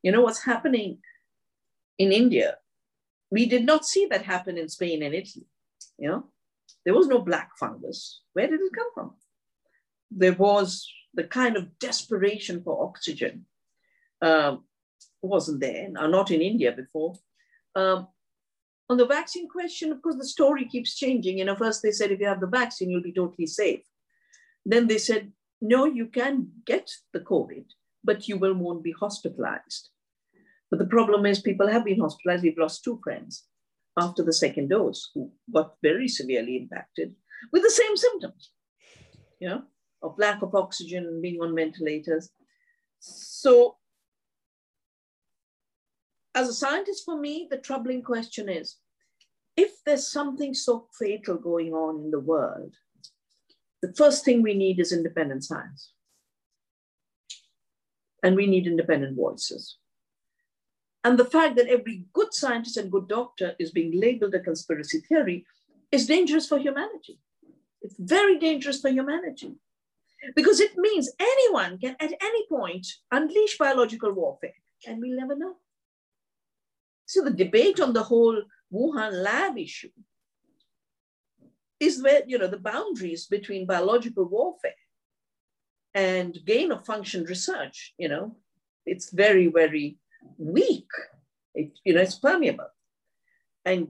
[0.04, 1.00] You know what's happening
[1.98, 2.56] in India?
[3.30, 5.48] We did not see that happen in Spain and Italy.
[5.98, 6.24] You know,
[6.86, 8.22] there was no black fungus.
[8.32, 9.16] Where did it come from?
[10.10, 13.46] There was the kind of desperation for oxygen
[14.22, 14.64] um,
[15.22, 17.16] wasn't there, not in India before.
[17.76, 18.08] Um,
[18.90, 21.38] on the vaccine question, of course, the story keeps changing.
[21.38, 23.82] You know, first they said if you have the vaccine, you'll be totally safe.
[24.66, 25.32] Then they said,
[25.62, 27.66] no, you can get the COVID,
[28.04, 29.90] but you will won't be hospitalized.
[30.70, 32.44] But the problem is people have been hospitalized.
[32.44, 33.46] We've lost two friends
[33.98, 37.16] after the second dose who got very severely impacted
[37.52, 38.52] with the same symptoms,
[39.40, 39.64] you know,
[40.02, 42.30] of lack of oxygen, being on ventilators.
[43.00, 43.78] So
[46.40, 48.78] as a scientist, for me, the troubling question is
[49.58, 52.74] if there's something so fatal going on in the world,
[53.82, 55.92] the first thing we need is independent science.
[58.24, 59.78] And we need independent voices.
[61.04, 65.00] And the fact that every good scientist and good doctor is being labeled a conspiracy
[65.02, 65.46] theory
[65.92, 67.20] is dangerous for humanity.
[67.82, 69.56] It's very dangerous for humanity
[70.36, 75.56] because it means anyone can at any point unleash biological warfare and we'll never know.
[77.10, 78.39] So the debate on the whole
[78.72, 79.89] Wuhan lab issue
[81.80, 84.84] is where, you know, the boundaries between biological warfare
[85.95, 88.36] and gain of function research, you know,
[88.86, 89.97] it's very, very
[90.38, 90.91] weak.
[91.55, 92.70] It, you know, it's permeable.
[93.66, 93.88] And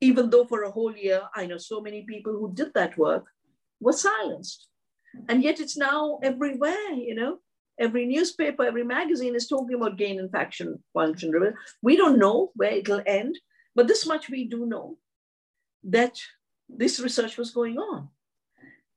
[0.00, 3.26] even though for a whole year, I know so many people who did that work
[3.78, 4.68] were silenced.
[5.28, 7.40] And yet it's now everywhere, you know,
[7.78, 11.32] Every newspaper, every magazine is talking about gain and faction function.
[11.82, 13.38] We don't know where it'll end,
[13.74, 14.98] but this much we do know
[15.84, 16.18] that
[16.68, 18.08] this research was going on.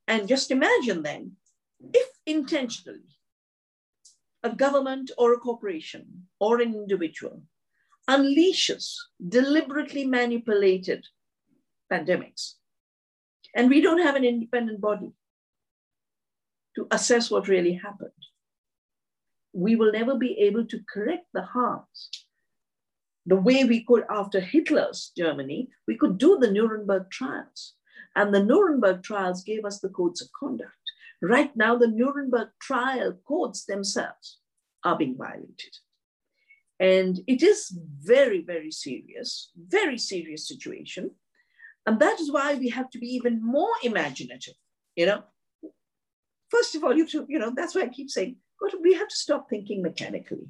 [0.08, 1.32] And just imagine then,
[1.92, 3.00] if intentionally
[4.42, 7.42] a government or a corporation or an individual
[8.08, 8.94] unleashes
[9.28, 11.06] deliberately manipulated
[11.92, 12.54] pandemics,
[13.54, 15.12] and we don't have an independent body
[16.76, 18.10] to assess what really happened
[19.52, 22.08] we will never be able to correct the harms.
[23.26, 27.74] The way we could after Hitler's Germany, we could do the Nuremberg trials.
[28.16, 30.72] And the Nuremberg trials gave us the codes of conduct.
[31.22, 34.38] Right now, the Nuremberg trial codes themselves
[34.84, 35.76] are being violated.
[36.78, 41.10] And it is very, very serious, very serious situation.
[41.86, 44.54] And that is why we have to be even more imaginative,
[44.96, 45.24] you know.
[46.48, 48.36] First of all, you, to, you know, that's why I keep saying,
[48.82, 50.48] we have to stop thinking mechanically.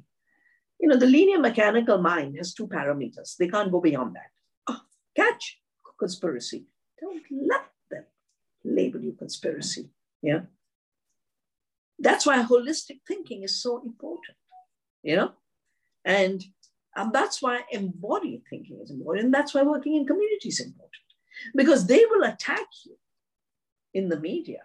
[0.79, 3.37] You know, the linear mechanical mind has two parameters.
[3.37, 4.31] They can't go beyond that.
[4.67, 4.81] Oh,
[5.15, 5.59] catch,
[5.97, 6.65] conspiracy.
[6.99, 8.05] Don't let them
[8.63, 9.89] label you conspiracy.
[10.21, 10.41] Yeah.
[11.99, 14.37] That's why holistic thinking is so important,
[15.03, 15.31] you know?
[16.03, 16.43] And,
[16.95, 19.25] and that's why embodied thinking is important.
[19.25, 20.89] And that's why working in community is important
[21.55, 22.97] because they will attack you
[23.93, 24.61] in the media.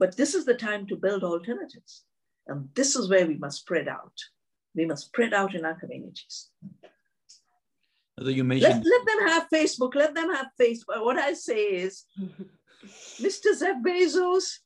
[0.00, 2.04] But this is the time to build alternatives.
[2.48, 4.14] And this is where we must spread out.
[4.74, 6.48] We must spread out in our communities.
[8.18, 8.82] Although you mentioned...
[8.82, 9.94] Let, let them have Facebook.
[9.94, 11.04] Let them have Facebook.
[11.04, 12.04] What I say is,
[13.20, 13.58] Mr.
[13.58, 14.60] Jeff Bezos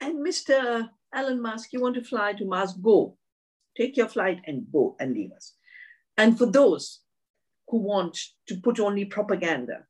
[0.00, 0.88] and Mr.
[1.14, 2.72] Elon Musk, you want to fly to Mars?
[2.72, 3.16] Go.
[3.76, 5.54] Take your flight and go and leave us.
[6.16, 7.00] And for those
[7.68, 8.18] who want
[8.48, 9.84] to put only propaganda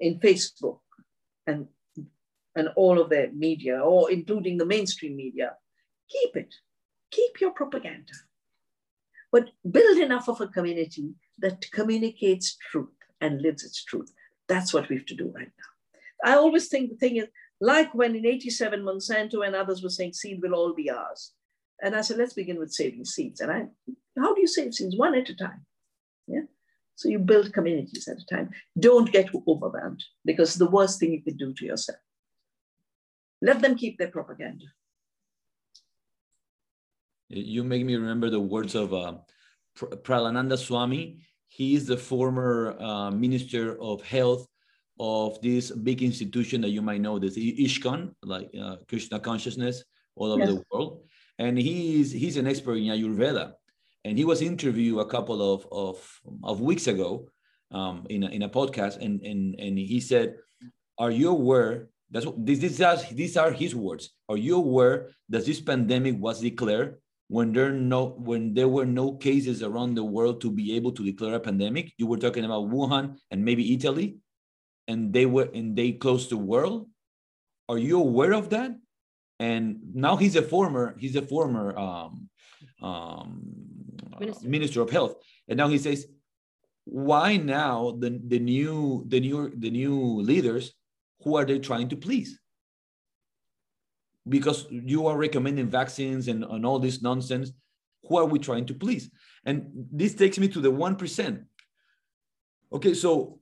[0.00, 0.80] in Facebook
[1.46, 1.68] and,
[2.56, 5.52] and all of their media, or including the mainstream media,
[6.10, 6.52] keep it.
[7.10, 8.12] Keep your propaganda.
[9.30, 12.88] But build enough of a community that communicates truth
[13.20, 14.10] and lives its truth.
[14.48, 16.32] That's what we have to do right now.
[16.32, 17.26] I always think the thing is,
[17.60, 21.32] like when in 87 Monsanto and others were saying seed will all be ours.
[21.82, 23.40] And I said, let's begin with saving seeds.
[23.40, 23.66] And I,
[24.18, 24.96] how do you save seeds?
[24.96, 25.66] One at a time.
[26.26, 26.42] Yeah.
[26.94, 28.50] So you build communities at a time.
[28.78, 31.98] Don't get overwhelmed because the worst thing you can do to yourself.
[33.42, 34.64] Let them keep their propaganda.
[37.28, 39.14] You make me remember the words of uh,
[39.76, 41.20] Prahladananda Swami.
[41.48, 44.46] He is the former uh, Minister of Health
[44.98, 49.84] of this big institution that you might know, this ISKCON, like uh, Krishna consciousness
[50.14, 50.54] all over yes.
[50.54, 51.02] the world.
[51.38, 53.52] And he's he's an expert in Ayurveda.
[54.04, 57.28] And he was interviewed a couple of, of, of weeks ago
[57.72, 59.02] um, in, a, in a podcast.
[59.02, 60.36] And, and, and he said,
[60.96, 64.10] are you aware, that's what, this, this, these are his words.
[64.28, 66.96] Are you aware that this pandemic was declared
[67.28, 71.04] when there no when there were no cases around the world to be able to
[71.04, 74.16] declare a pandemic you were talking about wuhan and maybe italy
[74.86, 76.88] and they were and they closed the world
[77.68, 78.70] are you aware of that
[79.40, 82.28] and now he's a former he's a former um,
[82.80, 83.42] um,
[84.20, 84.48] minister.
[84.48, 85.16] minister of health
[85.48, 86.06] and now he says
[86.84, 90.72] why now the, the new the new the new leaders
[91.26, 92.38] who are they trying to please?
[94.28, 97.50] Because you are recommending vaccines and, and all this nonsense
[98.08, 99.10] who are we trying to please?
[99.44, 101.44] And this takes me to the 1%
[102.72, 103.38] okay so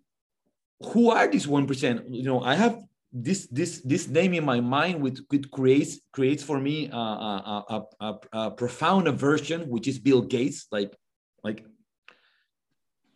[0.80, 2.78] who are these 1% you know i have
[3.12, 5.20] this this this name in my mind which,
[5.52, 10.66] creates creates for me a, a, a, a, a profound aversion which is bill gates.
[10.72, 10.92] Like
[11.44, 11.64] like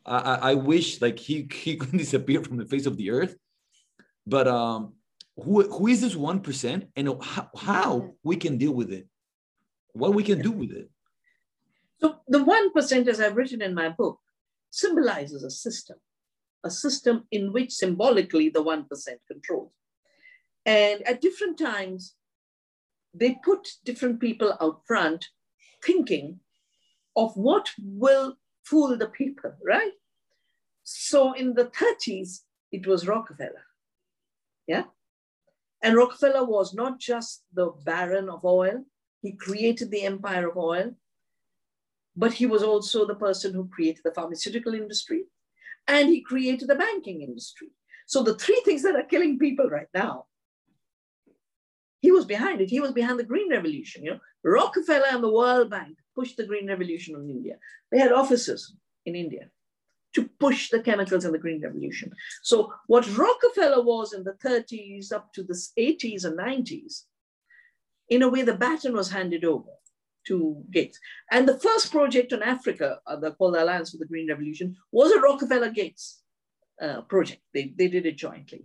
[0.06, 3.34] I, I wish like he he could disappear from the face of the earth
[4.28, 4.94] but um
[5.36, 9.06] who, who is this 1% and how, how we can deal with it
[9.92, 10.90] what we can do with it
[12.00, 14.18] so the 1% as i've written in my book
[14.70, 15.98] symbolizes a system
[16.64, 18.84] a system in which symbolically the 1%
[19.30, 19.72] controls
[20.68, 22.14] and at different times,
[23.14, 25.24] they put different people out front
[25.82, 26.40] thinking
[27.16, 29.92] of what will fool the people, right?
[30.84, 33.64] So in the 30s, it was Rockefeller.
[34.68, 34.84] Yeah.
[35.82, 38.84] And Rockefeller was not just the baron of oil,
[39.22, 40.94] he created the empire of oil,
[42.16, 45.24] but he was also the person who created the pharmaceutical industry
[45.88, 47.68] and he created the banking industry.
[48.06, 50.26] So the three things that are killing people right now
[52.00, 52.70] he was behind it.
[52.70, 54.04] He was behind the Green Revolution.
[54.04, 57.56] You know, Rockefeller and the World Bank pushed the Green Revolution on India.
[57.90, 59.50] They had offices in India
[60.14, 62.12] to push the chemicals in the Green Revolution.
[62.42, 67.04] So what Rockefeller was in the 30s up to the 80s and 90s,
[68.08, 69.70] in a way, the baton was handed over
[70.26, 70.98] to Gates.
[71.30, 74.76] And the first project on Africa, uh, the, called the Alliance for the Green Revolution,
[74.92, 76.22] was a Rockefeller Gates
[76.80, 77.42] uh, project.
[77.52, 78.64] They, they did it jointly.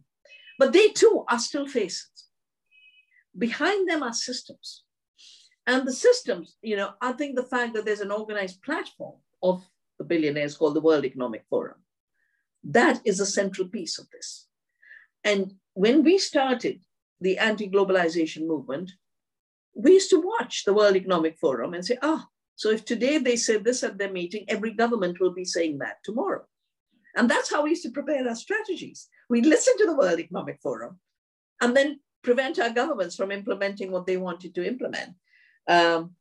[0.57, 2.09] But they too are still faces
[3.37, 4.83] behind them are systems.
[5.65, 9.63] And the systems, you know, I think the fact that there's an organized platform of
[9.97, 11.77] the billionaires called the World Economic Forum,
[12.63, 14.47] that is a central piece of this.
[15.23, 16.81] And when we started
[17.21, 18.91] the anti globalization movement,
[19.75, 23.35] we used to watch the World Economic Forum and say, ah, so if today they
[23.35, 26.45] say this at their meeting, every government will be saying that tomorrow.
[27.15, 29.07] And that's how we used to prepare our strategies.
[29.29, 30.99] We listen to the World Economic Forum
[31.61, 35.15] and then prevent our governments from implementing what they wanted to implement.
[35.67, 36.15] Um,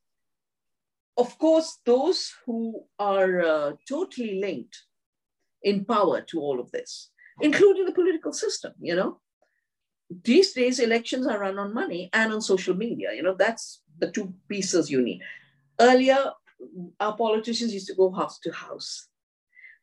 [1.17, 4.77] of course, those who are uh, totally linked
[5.63, 7.11] in power to all of this,
[7.41, 9.21] including the political system, you know,
[10.25, 13.11] these days elections are run on money and on social media.
[13.15, 15.21] You know, that's the two pieces you need.
[15.81, 16.33] Earlier,
[17.01, 19.09] our politicians used to go house to house.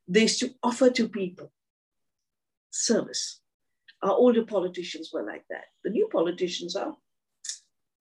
[0.08, 1.52] They used to offer to people
[2.72, 3.42] service.
[4.02, 5.66] Our older politicians were like that.
[5.84, 6.96] The new politicians are,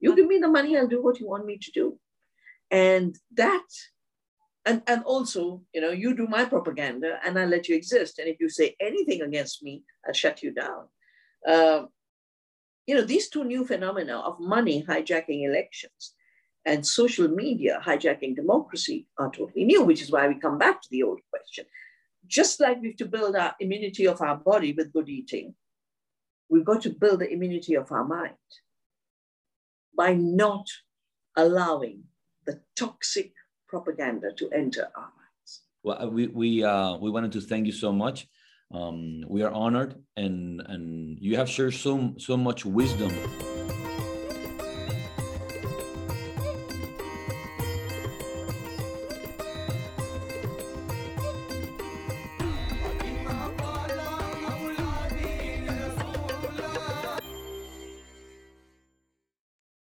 [0.00, 1.98] you give me the money, I'll do what you want me to do.
[2.70, 3.66] And that,
[4.64, 8.18] and, and also, you know, you do my propaganda and I'll let you exist.
[8.18, 10.84] And if you say anything against me, I'll shut you down.
[11.46, 11.84] Uh,
[12.86, 16.14] you know, these two new phenomena of money hijacking elections
[16.64, 20.88] and social media hijacking democracy are totally new, which is why we come back to
[20.90, 21.64] the old question.
[22.26, 25.54] Just like we have to build our immunity of our body with good eating,
[26.50, 28.34] we've got to build the immunity of our mind
[29.96, 30.66] by not
[31.36, 32.04] allowing
[32.48, 33.32] the toxic
[33.68, 35.50] propaganda to enter our minds.
[35.82, 38.26] Well, we, we, uh, we wanted to thank you so much.
[38.72, 43.12] Um, we are honored and, and you have shared so, so much wisdom